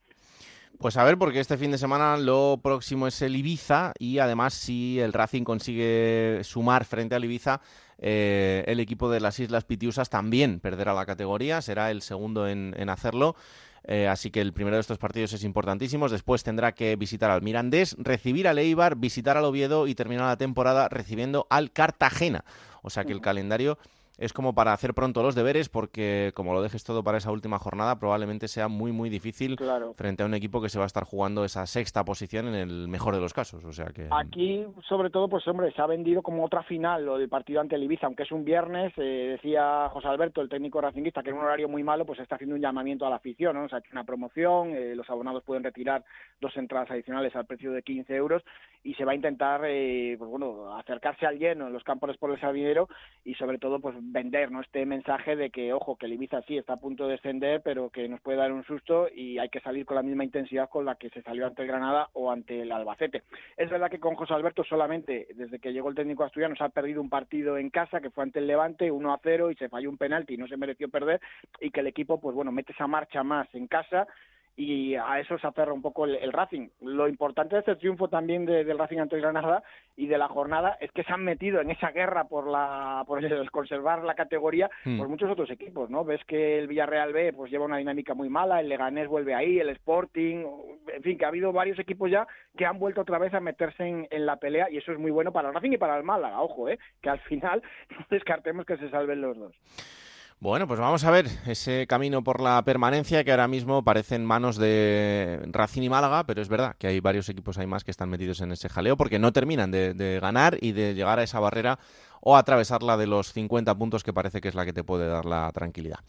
[0.78, 4.52] Pues a ver, porque este fin de semana lo próximo es el Ibiza y además
[4.52, 7.62] si el Racing consigue sumar frente al Ibiza,
[7.98, 12.90] eh, el equipo de las Islas Pitiusas también perderá la categoría, será el segundo en,
[12.90, 13.36] hacerlo.
[13.84, 16.10] Eh, así que el primero de estos partidos es importantísimo.
[16.10, 20.36] Después tendrá que visitar al Mirandés, recibir al Eibar, visitar al Oviedo y terminar la
[20.36, 22.44] temporada recibiendo al Cartagena.
[22.82, 23.78] O sea que el calendario
[24.18, 27.58] es como para hacer pronto los deberes porque como lo dejes todo para esa última
[27.58, 29.56] jornada probablemente sea muy muy difícil
[29.94, 32.88] frente a un equipo que se va a estar jugando esa sexta posición en el
[32.88, 36.22] mejor de los casos o sea que aquí sobre todo pues hombre se ha vendido
[36.22, 39.88] como otra final lo del partido ante el Ibiza aunque es un viernes eh, decía
[39.90, 42.62] José Alberto el técnico racinguista que en un horario muy malo pues está haciendo un
[42.62, 43.64] llamamiento a la afición ¿no?
[43.64, 46.04] o sea una promoción eh, los abonados pueden retirar
[46.40, 48.42] dos entradas adicionales al precio de 15 euros
[48.82, 52.30] y se va a intentar eh, pues bueno acercarse al lleno en los campos por
[52.30, 52.88] el Sardinero
[53.24, 54.60] y sobre todo pues vender ¿no?
[54.60, 57.90] este mensaje de que, ojo, que el Ibiza sí está a punto de descender, pero
[57.90, 60.84] que nos puede dar un susto y hay que salir con la misma intensidad con
[60.84, 63.22] la que se salió ante el Granada o ante el Albacete.
[63.56, 66.68] Es verdad que con José Alberto solamente, desde que llegó el técnico asturiano, se ha
[66.68, 69.68] perdido un partido en casa, que fue ante el Levante, 1 a 0, y se
[69.68, 71.20] falló un penalti y no se mereció perder,
[71.60, 74.06] y que el equipo, pues bueno, mete esa marcha más en casa
[74.56, 76.68] y a eso se aferra un poco el, Racing.
[76.80, 79.62] Lo importante de este triunfo también del Racing ante Granada
[79.96, 83.20] y de la jornada es que se han metido en esa guerra por la por
[83.50, 84.98] conservar la categoría Hmm.
[84.98, 86.04] por muchos otros equipos, ¿no?
[86.04, 89.58] Ves que el Villarreal B pues lleva una dinámica muy mala, el Leganés vuelve ahí,
[89.58, 90.44] el Sporting,
[90.92, 92.26] en fin, que ha habido varios equipos ya
[92.56, 95.10] que han vuelto otra vez a meterse en, en la pelea y eso es muy
[95.10, 96.78] bueno para el Racing y para el Málaga, ojo, ¿eh?
[97.02, 99.54] Que al final no descartemos que se salven los dos.
[100.38, 104.24] Bueno, pues vamos a ver ese camino por la permanencia que ahora mismo parece en
[104.26, 107.90] manos de Racing y Málaga, pero es verdad que hay varios equipos hay más que
[107.90, 111.22] están metidos en ese jaleo porque no terminan de, de ganar y de llegar a
[111.22, 111.78] esa barrera
[112.20, 115.24] o atravesarla de los 50 puntos que parece que es la que te puede dar
[115.24, 116.00] la tranquilidad.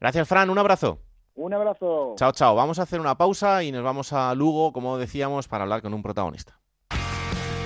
[0.00, 1.00] Gracias, Fran, un abrazo.
[1.34, 2.14] Un abrazo.
[2.16, 2.54] Chao, chao.
[2.54, 5.92] Vamos a hacer una pausa y nos vamos a Lugo, como decíamos, para hablar con
[5.92, 6.58] un protagonista.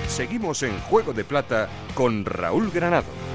[0.07, 3.28] Seguimos en Juego de Plata con Raúl Granado.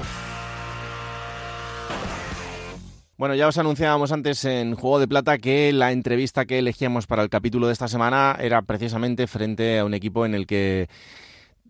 [3.17, 7.23] Bueno, ya os anunciábamos antes en Juego de Plata que la entrevista que elegíamos para
[7.23, 10.89] el capítulo de esta semana era precisamente frente a un equipo en el que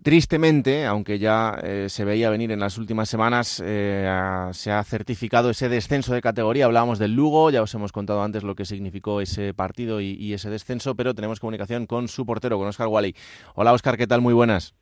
[0.01, 4.07] Tristemente, aunque ya eh, se veía venir en las últimas semanas, eh,
[4.51, 6.65] se ha certificado ese descenso de categoría.
[6.65, 10.33] Hablábamos del Lugo, ya os hemos contado antes lo que significó ese partido y, y
[10.33, 13.15] ese descenso, pero tenemos comunicación con su portero, con Oscar Wally.
[13.55, 14.21] Hola Oscar, ¿qué tal?
[14.21, 14.75] Muy buenas.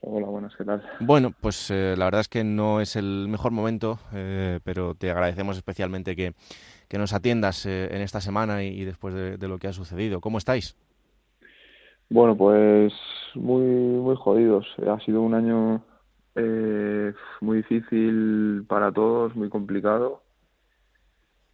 [0.00, 0.82] Hola, buenas, ¿qué tal?
[1.00, 5.10] Bueno, pues eh, la verdad es que no es el mejor momento, eh, pero te
[5.10, 6.34] agradecemos especialmente que,
[6.88, 9.72] que nos atiendas eh, en esta semana y, y después de, de, lo que ha
[9.72, 10.20] sucedido.
[10.20, 10.76] ¿Cómo estáis?
[12.08, 12.92] Bueno, pues
[13.34, 14.66] muy, muy jodidos.
[14.86, 15.82] Ha sido un año
[16.36, 20.22] eh, muy difícil para todos, muy complicado.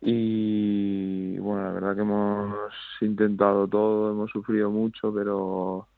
[0.00, 2.54] Y bueno, la verdad que hemos
[3.00, 5.88] intentado todo, hemos sufrido mucho, pero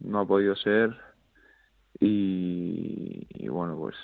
[0.00, 1.11] no ha podido ser.
[2.04, 3.96] Y, y bueno, pues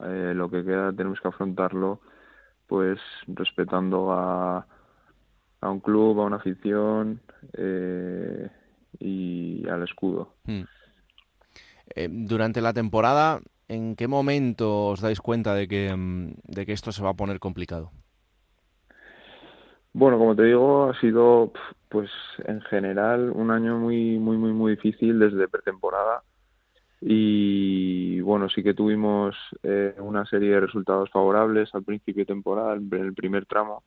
[0.00, 2.00] eh, lo que queda tenemos que afrontarlo
[2.66, 4.66] pues respetando a,
[5.60, 7.20] a un club, a una afición
[7.52, 8.48] eh,
[8.98, 10.34] y al escudo.
[10.44, 10.62] Hmm.
[11.94, 15.94] Eh, durante la temporada, ¿en qué momento os dais cuenta de que,
[16.44, 17.90] de que esto se va a poner complicado?
[19.92, 21.52] Bueno, como te digo, ha sido,
[21.88, 22.10] pues
[22.46, 26.22] en general, un año muy, muy, muy, muy difícil desde pretemporada.
[27.06, 32.76] Y bueno, sí que tuvimos eh, una serie de resultados favorables al principio de temporada,
[32.76, 33.82] en el primer tramo.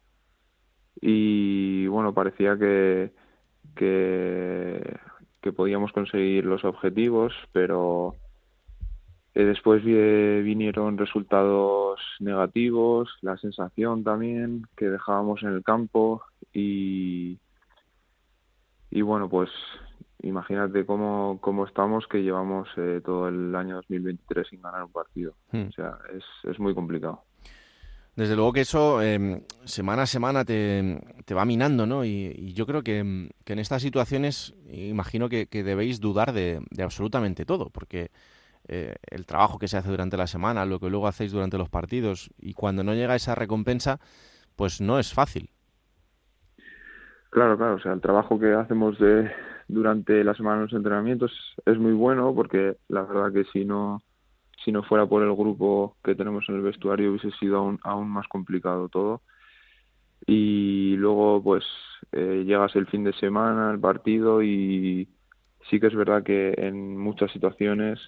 [1.01, 3.11] Y bueno, parecía que,
[3.75, 4.99] que,
[5.55, 8.13] podíamos conseguir los objetivos, pero
[9.33, 9.95] eh, después vi,
[10.43, 16.21] vinieron resultados negativos, la sensación también que dejábamos en el campo
[16.53, 17.39] y,
[18.91, 19.49] y bueno, pues
[20.23, 25.33] imagínate cómo, cómo estamos que llevamos eh, todo el año 2023 sin ganar un partido.
[25.51, 25.67] Hmm.
[25.69, 27.23] O sea, es, es muy complicado.
[28.15, 32.03] Desde luego que eso eh, semana a semana te, te va minando, ¿no?
[32.03, 36.59] Y, y yo creo que, que, en estas situaciones imagino que, que debéis dudar de,
[36.71, 38.09] de, absolutamente todo, porque
[38.67, 41.69] eh, el trabajo que se hace durante la semana, lo que luego hacéis durante los
[41.69, 43.99] partidos, y cuando no llega esa recompensa,
[44.55, 45.51] pues no es fácil.
[47.29, 49.31] Claro, claro, o sea, el trabajo que hacemos de,
[49.67, 51.31] durante la semana de los entrenamientos
[51.65, 54.01] es muy bueno, porque la verdad que si no
[54.63, 58.09] si no fuera por el grupo que tenemos en el vestuario hubiese sido aún, aún
[58.09, 59.21] más complicado todo.
[60.25, 61.63] Y luego pues
[62.11, 65.07] eh, llegas el fin de semana, el partido y
[65.69, 67.99] sí que es verdad que en muchas situaciones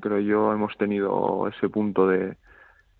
[0.00, 2.36] creo yo hemos tenido ese punto de,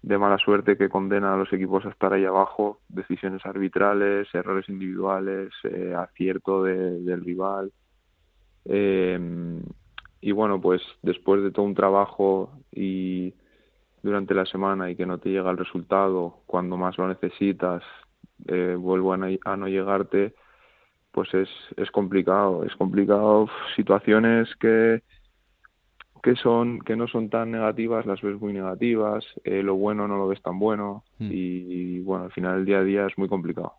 [0.02, 4.68] de mala suerte que condena a los equipos a estar ahí abajo, decisiones arbitrales, errores
[4.68, 7.72] individuales, eh, acierto de, del rival.
[8.64, 9.18] Eh,
[10.20, 13.34] y bueno, pues después de todo un trabajo y
[14.02, 17.82] durante la semana y que no te llega el resultado cuando más lo necesitas,
[18.46, 20.34] eh, vuelvo a no, a no, llegarte,
[21.10, 25.02] pues es, es complicado, es complicado situaciones que
[26.22, 30.18] que son que no son tan negativas las ves muy negativas eh, lo bueno no
[30.18, 31.26] lo ves tan bueno Hmm.
[31.26, 31.32] mm.
[31.32, 33.74] y, y, bueno al final el día a día es muy complicado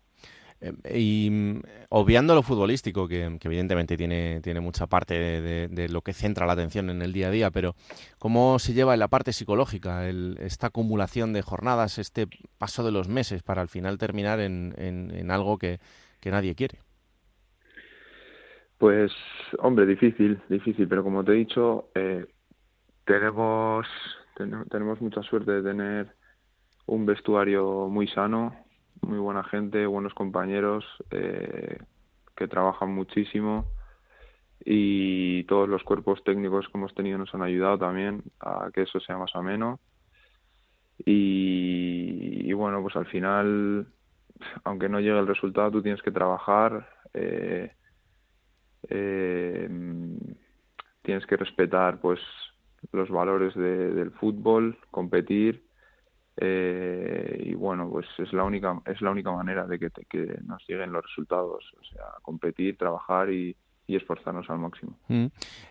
[0.88, 6.52] y obviando lo futbolístico, que, evidentemente tiene, tiene mucha parte de, lo que centra la
[6.52, 7.74] atención en el día a día, pero
[8.18, 12.92] ¿cómo se lleva en la parte psicológica el, esta acumulación de jornadas, este paso de
[12.92, 15.78] los meses para al final terminar en, algo que,
[16.24, 16.78] nadie quiere?
[18.78, 19.12] Pues,
[19.58, 22.26] hombre, difícil, difícil, pero como te he dicho, eh,
[23.04, 23.86] tenemos,
[24.36, 26.14] ten, tenemos mucha suerte de tener
[26.86, 28.61] un vestuario muy sano,
[29.02, 31.78] muy buena gente, buenos compañeros eh,
[32.36, 33.66] que trabajan muchísimo
[34.64, 39.00] y todos los cuerpos técnicos que hemos tenido nos han ayudado también a que eso
[39.00, 39.80] sea más ameno.
[41.04, 43.86] Y, bueno, pues al final,
[44.62, 47.72] aunque no llegue el resultado, tú tienes que trabajar, eh,
[48.88, 49.68] eh,
[51.02, 52.20] tienes que respetar pues
[52.92, 55.64] los valores del fútbol, competir
[56.36, 59.90] eh, y bueno pues es la única es la única manera de que,
[60.44, 63.56] nos lleguen los resultados, o sea competir, trabajar y,
[63.88, 64.96] esforzarnos al máximo.
[65.08, 65.26] Mm.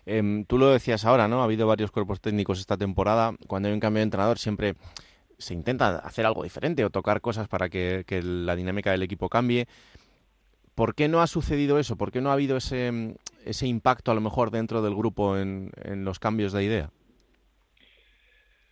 [0.06, 1.40] Em, tú lo decías ahora, ¿no?
[1.40, 3.32] Ha habido varios cuerpos técnicos esta temporada.
[3.48, 4.76] Cuando hay un cambio de entrenador siempre
[5.42, 9.66] se intenta hacer algo diferente o tocar cosas para que, la dinámica del equipo cambie.
[10.74, 11.96] ¿Por qué no ha sucedido eso?
[11.96, 15.70] ¿Por qué no ha habido ese, ese impacto a lo mejor dentro del grupo en,
[16.04, 16.90] los cambios de idea?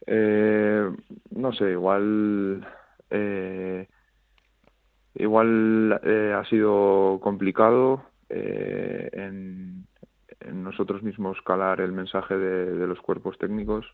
[0.06, 0.90] Eh,
[1.30, 2.66] no sé, igual
[3.10, 3.86] eh,
[5.14, 9.86] igual eh, ha sido complicado en,
[10.52, 13.86] nosotros mismos calar el mensaje de, los cuerpos técnicos.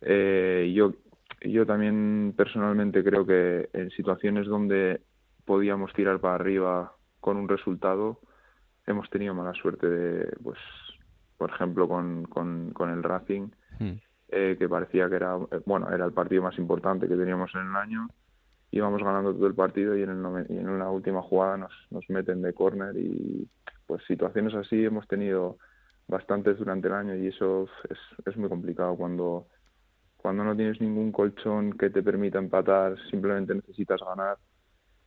[0.00, 0.94] yo
[1.42, 5.00] yo también personalmente creo que en situaciones donde
[5.44, 8.20] podíamos tirar para arriba con un resultado,
[8.86, 10.58] hemos tenido mala suerte de, pues,
[11.36, 13.48] por ejemplo, con, con, el Racing,
[13.78, 13.96] hmm.
[14.30, 17.68] Eh, que parecía que era, eh, bueno, era el partido más importante que teníamos en
[17.68, 18.08] el año.
[18.70, 22.42] Íbamos ganando todo el partido y en, el, y en la última jugada nos, meten
[22.42, 23.48] de córner y
[23.86, 25.56] pues situaciones así hemos tenido
[26.06, 27.68] bastantes durante el año y eso
[28.26, 29.46] es, muy complicado cuando
[30.18, 34.36] cuando no tienes ningún colchón que te permita empatar, simplemente necesitas ganar,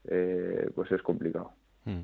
[0.04, 1.52] eh, pues es complicado.
[1.84, 2.00] Hmm.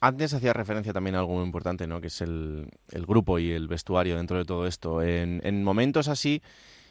[0.00, 2.00] Antes hacía referencia también a algo muy importante, ¿no?
[2.00, 5.02] que es el, grupo y el vestuario dentro de todo esto.
[5.02, 6.40] En, momentos así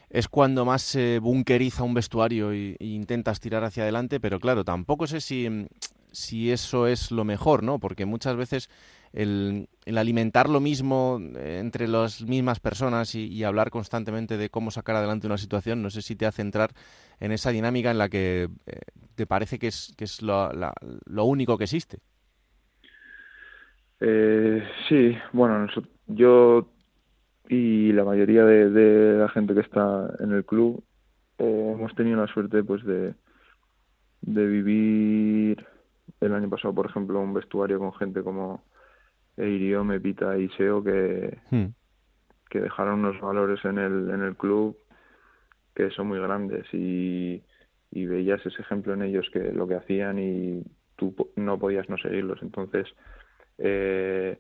[0.10, 5.08] es cuando más se bunkeriza un vestuario e intentas tirar hacia adelante, pero claro, tampoco
[5.08, 7.80] sé si, eso es lo mejor, ¿no?
[7.80, 8.70] porque muchas veces
[9.14, 14.98] el, alimentar lo mismo eh, entre las mismas personas y, hablar constantemente de cómo sacar
[14.98, 16.74] adelante una situación, no sé si te hace entrar
[17.22, 18.82] en esa dinámica en la que eh,
[19.16, 20.52] te parece que es, que lo,
[21.06, 22.00] lo único que existe.
[24.00, 25.68] Eh, sí, bueno,
[26.08, 26.68] yo
[27.50, 30.84] y la mayoría de, la gente que está en el club
[31.38, 33.14] eh, hemos tenido la suerte pues de,
[34.22, 35.66] de vivir
[36.20, 38.64] el año pasado, por ejemplo, un vestuario con gente como
[39.38, 41.66] Eiriome, Pita y Seo que, hmm.
[42.50, 44.78] que dejaron unos valores en el, en el club
[45.76, 47.44] que son muy grandes y,
[47.92, 50.64] y veías ese ejemplo en ellos que lo que hacían y
[50.96, 52.42] tú no podías no seguirlos.
[52.42, 52.88] Entonces,
[53.58, 54.38] eh,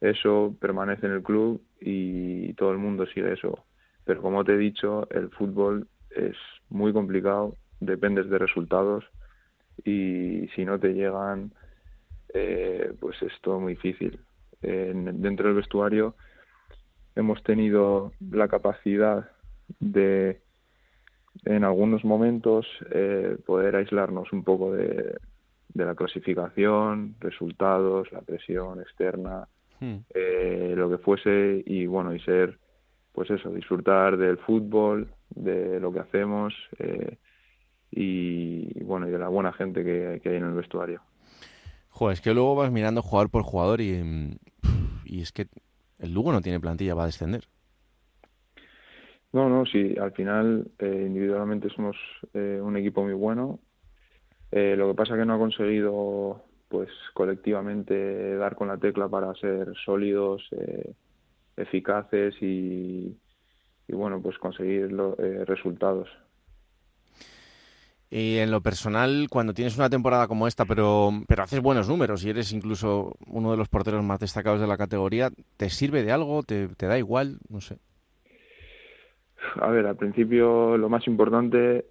[0.00, 3.64] eso permanece en el club y todo el mundo sigue eso.
[4.04, 6.36] Pero como te he dicho, el fútbol es
[6.68, 9.04] muy complicado, dependes de resultados
[9.84, 11.52] y si no te llegan,
[12.34, 14.20] eh, pues es todo muy difícil
[14.62, 16.14] dentro del vestuario
[17.16, 19.30] hemos tenido la capacidad
[19.78, 20.40] de
[21.44, 25.16] en algunos momentos eh, poder aislarnos un poco de,
[25.74, 29.48] la clasificación, resultados, la presión externa,
[29.80, 29.96] hmm.
[30.14, 32.58] eh, lo que fuese y bueno y ser
[33.12, 37.18] pues eso disfrutar del fútbol, de lo que hacemos eh,
[37.90, 41.02] y bueno y de la buena gente que, que hay en el vestuario.
[41.88, 44.38] Joder, es que luego vas mirando jugador por jugador y,
[45.04, 45.48] y es que
[45.98, 47.48] el Lugo no tiene plantilla para descender.
[49.32, 51.96] No, no, sí, al final eh, individualmente somos
[52.34, 53.60] eh, un equipo muy bueno.
[54.52, 59.08] Eh, lo que pasa es que no ha conseguido, pues colectivamente, dar con la tecla
[59.08, 60.48] para ser sólidos,
[61.56, 63.16] eficaces y,
[63.88, 64.90] y, bueno, pues conseguir
[65.46, 66.08] resultados.
[68.10, 72.24] Y en lo personal, cuando tienes una temporada como esta, pero, pero haces buenos números
[72.24, 76.10] y eres incluso uno de los porteros más destacados de la categoría, ¿te sirve de
[76.10, 76.42] algo?
[76.42, 77.38] ¿Te, da igual?
[77.48, 77.78] No sé.
[79.60, 81.86] A ver, al principio lo más importante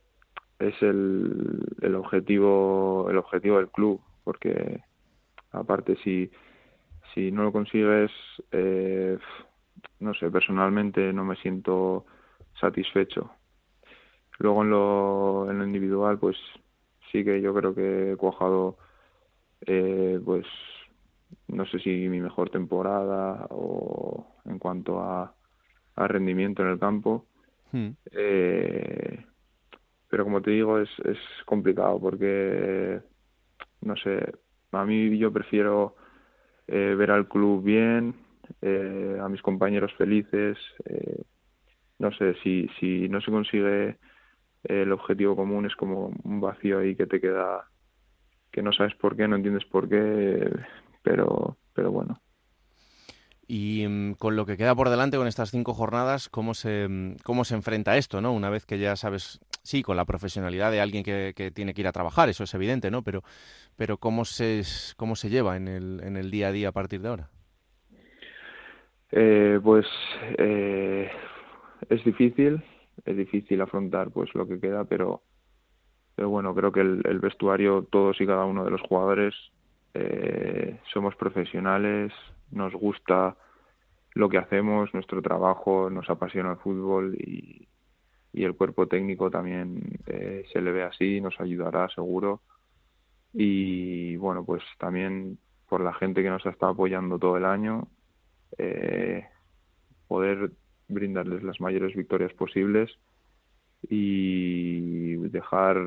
[0.59, 4.81] es el, el objetivo el objetivo del club, porque
[5.51, 6.29] aparte si,
[7.13, 8.11] si no lo consigues,
[8.51, 9.17] eh,
[9.99, 12.05] no sé, personalmente no me siento
[12.59, 13.31] satisfecho
[14.39, 16.37] Luego en lo, en lo individual, pues
[17.11, 18.77] sí que yo creo que he cuajado,
[19.65, 20.45] eh, pues
[21.47, 25.35] no sé si mi mejor temporada o en cuanto a,
[25.95, 27.25] a rendimiento en el campo.
[27.73, 27.89] Hmm.
[28.11, 29.25] Eh,
[30.09, 32.99] pero como te digo, es, es complicado porque,
[33.81, 34.33] no sé,
[34.71, 35.95] a mí yo prefiero
[36.67, 38.15] eh, ver al club bien,
[39.21, 40.57] a mis compañeros felices.
[41.99, 43.97] no sé, si, si no se consigue
[44.63, 47.69] el objetivo común es como un vacío ahí que te queda,
[48.51, 50.51] que no sabes por qué, no entiendes por qué,
[51.01, 52.21] pero, pero bueno.
[53.47, 57.15] Y mm, con lo que queda por delante, con estas cinco jornadas, ¿cómo se, mm,
[57.23, 58.33] cómo se enfrenta esto, no?
[58.33, 61.87] Una vez que ya sabes sí, con la profesionalidad de alguien que, tiene que ir
[61.87, 63.03] a trabajar, eso es evidente, ¿no?
[63.03, 63.23] Pero,
[63.75, 64.61] pero ¿cómo, se,
[64.97, 67.29] cómo se lleva en el, en el día a día a partir de ahora?
[69.11, 69.85] Eh, pues
[70.37, 71.09] eh,
[71.89, 72.63] es difícil,
[73.05, 75.23] es difícil afrontar pues lo que queda, pero,
[76.15, 79.33] pero bueno, creo que el, el vestuario, todos y cada uno de los jugadores,
[79.93, 82.13] eh, somos profesionales,
[82.51, 83.35] nos gusta
[84.13, 87.67] lo que hacemos, nuestro trabajo, nos apasiona el fútbol y,
[88.33, 92.41] y el cuerpo técnico también eh, se le ve así, nos ayudará seguro.
[93.33, 97.87] Y bueno, pues también por la gente que nos ha estado apoyando todo el año,
[98.57, 99.25] eh,
[100.07, 100.51] poder
[100.87, 102.91] brindarles las mayores victorias posibles
[103.87, 105.77] y dejar,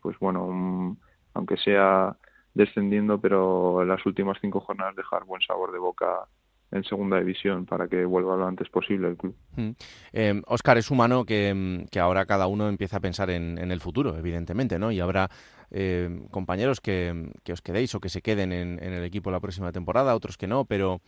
[0.00, 0.96] pues bueno,
[1.34, 2.16] aunque sea
[2.54, 6.26] descendiendo, pero las últimas cinco jornadas dejar buen sabor de boca
[6.72, 9.34] en segunda división para que vuelva lo antes posible el club.
[9.56, 9.70] Mm.
[10.12, 13.80] Eh, Oscar, es humano que, que, ahora cada uno empieza a pensar en, en, el
[13.80, 14.92] futuro, evidentemente, ¿no?
[14.92, 15.28] Y habrá
[15.70, 19.40] eh, compañeros que, que, os quedéis o que se queden en, en, el equipo la
[19.40, 21.00] próxima temporada, otros que no, pero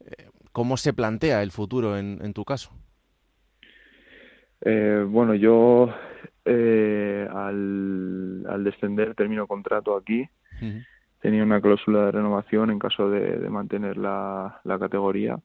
[0.00, 2.70] eh, ¿cómo se plantea el futuro en, en tu caso?
[4.60, 5.92] Eh, bueno, yo
[6.46, 10.28] al, al, descender termino contrato aquí.
[10.60, 10.84] Uh -huh
[11.24, 15.38] tenía una cláusula de renovación en caso de, mantener la, categoría.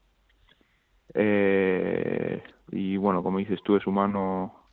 [1.13, 4.67] Eh, y bueno, como dices tú, es humano,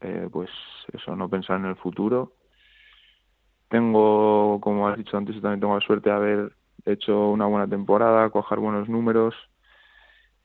[0.00, 0.50] eh, pues
[0.92, 2.34] eso, no pensar en el futuro.
[3.70, 6.52] Tengo, como has dicho antes, también tengo la suerte de haber
[6.86, 9.34] hecho una buena temporada, coger buenos números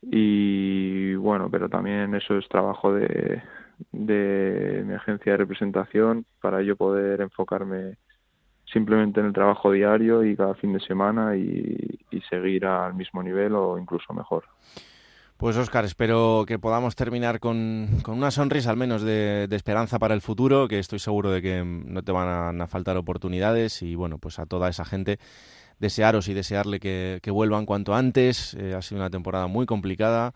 [0.02, 3.40] y bueno, pero también eso es trabajo de,
[3.92, 7.98] de mi agencia de representación para yo poder enfocarme
[8.72, 11.76] simplemente en el trabajo diario y cada fin de semana y,
[12.28, 14.44] seguir al mismo nivel o incluso mejor.
[15.38, 19.98] Pues Óscar, espero que podamos terminar con, con una sonrisa al menos de, de, esperanza
[19.98, 23.82] para el futuro, que estoy seguro de que no te van a, a, faltar oportunidades
[23.82, 25.18] y bueno, pues a toda esa gente
[25.78, 28.54] desearos y desearle que, que vuelvan cuanto antes.
[28.54, 30.34] Eh, ha sido una temporada muy complicada,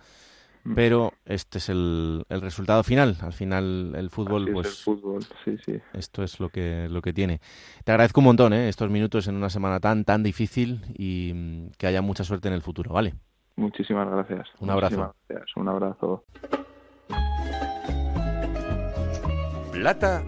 [0.74, 3.16] pero este es el, el resultado final.
[3.20, 5.80] Al final el fútbol, Así pues es el fútbol, sí, sí.
[5.92, 7.40] esto es lo que lo que tiene.
[7.84, 8.68] Te agradezco un montón ¿eh?
[8.68, 12.54] estos minutos en una semana tan tan difícil y mm, que haya mucha suerte en
[12.54, 13.14] el futuro, ¿vale?
[13.56, 14.48] Muchísimas gracias.
[14.60, 14.96] Un abrazo.
[14.96, 15.56] Muchísimas gracias.
[15.56, 16.24] Un abrazo.
[19.72, 20.22] Plata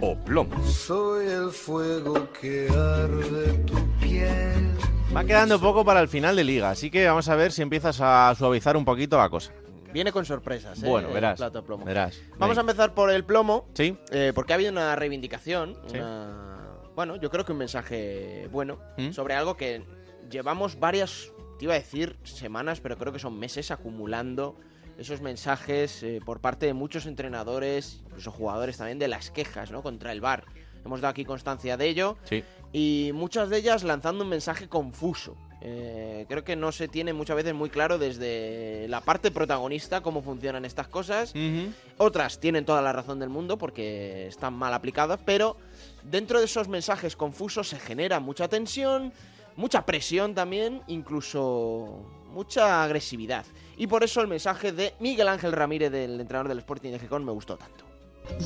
[0.00, 0.62] o plomo.
[0.64, 4.72] Soy el fuego que arde tu piel.
[5.14, 8.00] Va quedando poco para el final de liga, así que vamos a ver si empiezas
[8.00, 9.52] a suavizar un poquito la cosa.
[9.92, 10.88] Viene con sorpresas, ¿eh?
[10.88, 11.32] Bueno, verás.
[11.32, 11.84] El plato de plomo.
[11.84, 12.20] verás.
[12.38, 12.60] Vamos Venga.
[12.60, 13.66] a empezar por el plomo.
[13.74, 13.96] Sí.
[14.10, 15.78] Eh, porque ha habido una reivindicación.
[15.86, 15.98] Sí.
[15.98, 16.68] Una...
[16.94, 19.12] Bueno, yo creo que un mensaje bueno ¿Mm?
[19.12, 19.82] sobre algo que
[20.30, 24.56] llevamos varias, te iba a decir semanas, pero creo que son meses acumulando
[24.98, 29.82] esos mensajes eh, por parte de muchos entrenadores, incluso jugadores también, de las quejas ¿no?
[29.82, 30.44] contra el VAR.
[30.84, 32.16] Hemos dado aquí constancia de ello.
[32.24, 32.44] Sí.
[32.72, 35.36] Y muchas de ellas lanzando un mensaje confuso.
[35.64, 40.20] Eh, creo que no se tiene muchas veces muy claro desde la parte protagonista cómo
[40.20, 41.32] funcionan estas cosas.
[41.34, 41.72] Uh -huh.
[41.98, 45.56] Otras tienen toda la razón del mundo porque están mal aplicadas, pero
[46.02, 49.12] dentro de esos mensajes confusos se genera mucha tensión,
[49.54, 53.46] mucha presión también, incluso mucha agresividad.
[53.76, 57.24] Y por eso el mensaje de Miguel Ángel Ramírez, del entrenador del Sporting de Gijón,
[57.24, 57.84] me gustó tanto.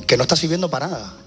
[0.05, 1.26] Que no está sirviendo para nada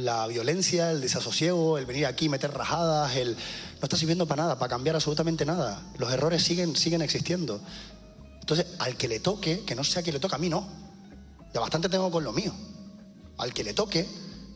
[0.00, 4.58] la violencia, el desasosiego, el venir aquí, meter rajadas, el no está sirviendo para nada,
[4.58, 5.82] para cambiar absolutamente nada.
[5.98, 7.60] Los errores siguen, siguen existiendo.
[8.40, 10.66] Entonces, al que le toque, que no sea que le toque a mí, no.
[11.54, 12.52] Ya bastante tengo con lo mío.
[13.36, 14.06] Al que le toque,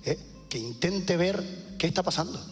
[0.05, 0.19] eh,
[0.49, 1.43] que intente ver
[1.79, 2.45] qué está pasando.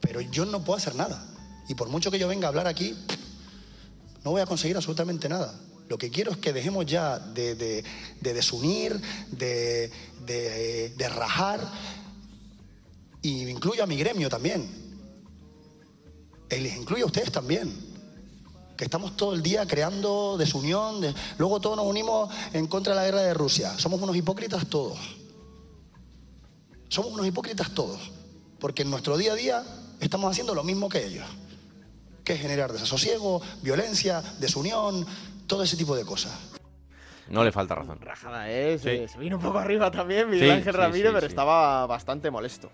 [0.00, 1.24] Pero yo no puedo hacer nada.
[1.68, 2.96] Y por mucho que yo venga a hablar aquí,
[4.24, 5.54] no voy a conseguir absolutamente nada.
[5.88, 7.82] Lo que quiero es que dejemos ya de, de,
[8.20, 9.90] de desunir, de,
[10.28, 11.60] de, rajar,
[13.22, 14.68] y incluyo a mi gremio también.
[16.50, 17.88] Y les incluyo a ustedes también.
[18.76, 21.02] Que estamos todo el día creando desunión,
[21.36, 23.76] luego todos nos unimos en contra de la guerra de Rusia.
[23.76, 24.98] Somos unos hipócritas todos.
[26.88, 27.98] Somos unos hipócritas todos.
[28.60, 29.64] Porque en nuestro día a día
[29.98, 31.26] estamos haciendo lo mismo que ellos.
[32.22, 35.04] Que es generar desasosiego, violencia, desunión,
[35.48, 36.32] todo ese tipo de cosas.
[37.30, 37.98] No le falta razón.
[38.00, 38.78] Rajada, ¿eh?
[38.78, 38.84] Sí.
[38.84, 41.32] Se, se, vino un poco arriba también Miguel Sí, Ángel sí, Ramírez, sí, pero sí.
[41.32, 42.70] estaba bastante molesto.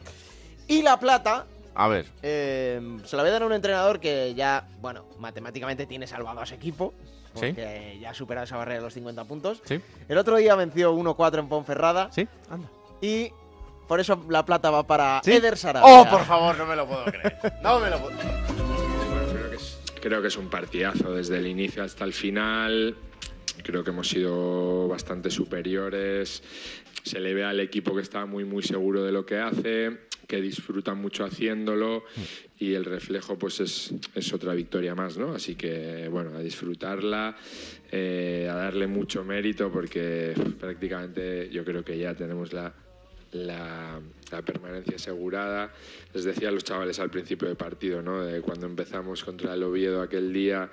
[0.68, 2.06] Y la plata, A ver.
[2.22, 6.40] eh, se la voy a dar a un entrenador que ya, bueno, matemáticamente tiene salvado
[6.40, 6.94] a su equipo.
[7.34, 7.46] Sí.
[7.48, 9.60] Porque ya ha superado esa barrera de los 50 puntos.
[9.64, 9.80] Sí.
[10.08, 12.08] El otro día venció 1-4 en Ponferrada.
[12.12, 12.68] Sí, anda.
[13.00, 13.30] Y
[13.88, 15.32] por eso la plata va para ¿Sí?
[15.32, 16.00] Eder Sarabia.
[16.00, 17.36] Oh, por favor, no me lo puedo creer.
[17.60, 18.16] No me lo puedo.
[18.16, 22.96] Bueno, creo que, es, creo que es un partidazo desde el inicio hasta el final.
[23.62, 26.42] Creo que hemos sido bastante superiores.
[27.02, 30.40] Se le ve al equipo que está muy, muy seguro de lo que hace, que
[30.40, 32.04] disfruta mucho haciéndolo
[32.58, 35.34] y el reflejo pues es, es otra victoria más, ¿no?
[35.34, 37.36] Así que, bueno, a disfrutarla,
[37.92, 42.72] eh, a darle mucho mérito porque prácticamente yo creo que ya tenemos la,
[43.34, 44.00] la,
[44.44, 45.72] permanencia asegurada.
[46.12, 48.24] Les decía a los chavales al principio del partido, ¿no?
[48.24, 50.70] De cuando empezamos contra el Oviedo aquel día,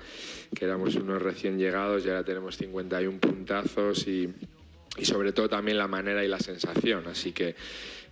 [0.56, 4.34] que éramos unos recién llegados y ahora tenemos 51 puntazos y,
[4.98, 7.08] y sobre todo también la manera y la sensación.
[7.08, 7.56] Así que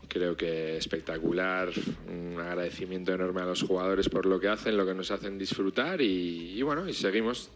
[0.07, 1.69] creo que espectacular,
[2.07, 6.01] un agradecimiento enorme a los jugadores por lo que hacen, lo que nos hacen disfrutar
[6.01, 7.49] y, y bueno, y seguimos.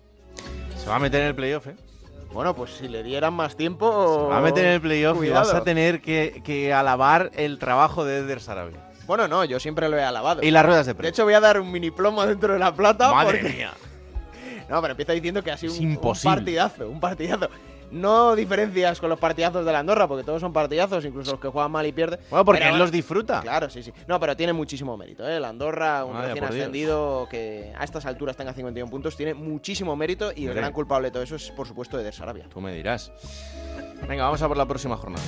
[0.77, 1.75] Se va a meter en el playoff, ¿eh?
[2.33, 4.27] Bueno, pues si le dieran más tiempo.
[4.29, 8.03] Va a meter en el playoff y vas a tener que, que alabar el trabajo
[8.05, 8.79] de Eder Sarabia.
[9.05, 10.41] Bueno, no, yo siempre lo he alabado.
[10.41, 11.09] Y las ruedas de De prensa.
[11.15, 13.11] hecho, voy a dar un mini plomo dentro de la plata.
[13.13, 13.71] Madre porque- mía.
[14.69, 17.49] No, pero empieza diciendo que ha sido un, un partidazo, un partidazo.
[17.93, 21.47] No diferencias con los partidazos de la Andorra, porque todos son partidazos, incluso los que
[21.47, 22.19] juegan mal y pierden.
[22.29, 23.41] Bueno, porque Pero él los disfruta.
[23.41, 23.93] Claro, sí, sí.
[24.07, 25.39] No, pero tiene muchísimo mérito, ¿eh?
[25.39, 26.55] La Andorra, un Vaya, recién Dios.
[26.55, 31.09] ascendido que a estas alturas tenga 51 puntos, tiene muchísimo mérito y el gran culpable
[31.09, 32.49] de todo eso es, por supuesto, Eder Sarabia.
[32.49, 33.11] Tú me dirás.
[34.07, 35.23] Venga, vamos a por la próxima jornada.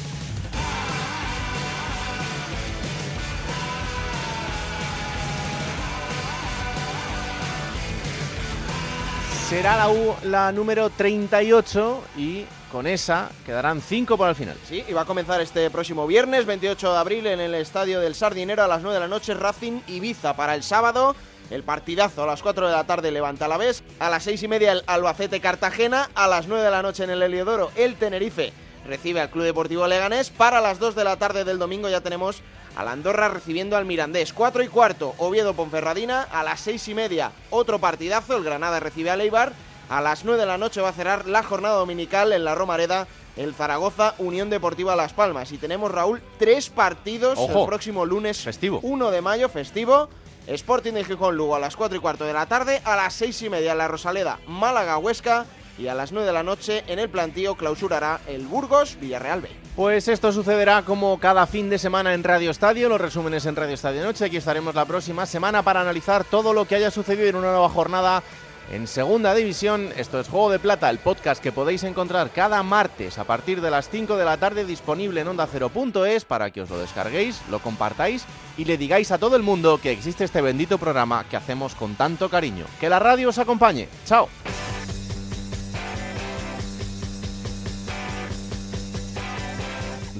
[9.49, 14.57] Será la, U- la número 38 y con esa quedarán 5 para el final.
[14.67, 18.15] Sí, y va a comenzar este próximo viernes, 28 de abril, en el estadio del
[18.15, 20.35] Sardinero a las 9 de la noche, Racing Ibiza.
[20.35, 21.15] Para el sábado,
[21.51, 23.83] el partidazo a las 4 de la tarde, Levanta la vez.
[23.99, 26.09] A las 6 y media, el Albacete Cartagena.
[26.15, 28.51] A las 9 de la noche en el Heliodoro, el Tenerife
[28.87, 30.31] recibe al Club Deportivo Leganés.
[30.31, 32.41] Para las 2 de la tarde del domingo ya tenemos
[32.75, 34.33] al Andorra recibiendo al Mirandés.
[34.33, 36.23] 4 y cuarto, Oviedo Ponferradina.
[36.23, 39.53] A las 6 y media, otro partidazo, el Granada recibe al Eibar.
[39.89, 43.07] A las 9 de la noche va a cerrar la jornada dominical en la Romareda
[43.37, 45.51] el Zaragoza Unión Deportiva Las Palmas.
[45.51, 47.61] Y tenemos, Raúl, tres partidos Ojo.
[47.61, 48.79] el próximo lunes Festivo.
[48.81, 50.09] 1 de mayo, festivo.
[50.47, 53.41] Sporting de Gijón Lugo a las 4 y cuarto de la tarde, a las 6
[53.43, 55.45] y media en la Rosaleda Málaga Huesca
[55.77, 59.49] y a las 9 de la noche en el plantío clausurará el Burgos Villarreal B.
[59.75, 63.73] Pues esto sucederá como cada fin de semana en Radio Estadio, los resúmenes en Radio
[63.73, 64.25] Estadio Noche.
[64.25, 67.69] Aquí estaremos la próxima semana para analizar todo lo que haya sucedido en una nueva
[67.69, 68.23] jornada
[68.71, 69.89] en Segunda División.
[69.97, 73.71] Esto es Juego de Plata, el podcast que podéis encontrar cada martes a partir de
[73.71, 77.59] las 5 de la tarde disponible en onda ondacero.es para que os lo descarguéis, lo
[77.59, 78.25] compartáis
[78.57, 81.95] y le digáis a todo el mundo que existe este bendito programa que hacemos con
[81.95, 82.65] tanto cariño.
[82.79, 83.87] Que la radio os acompañe.
[84.05, 84.29] Chao.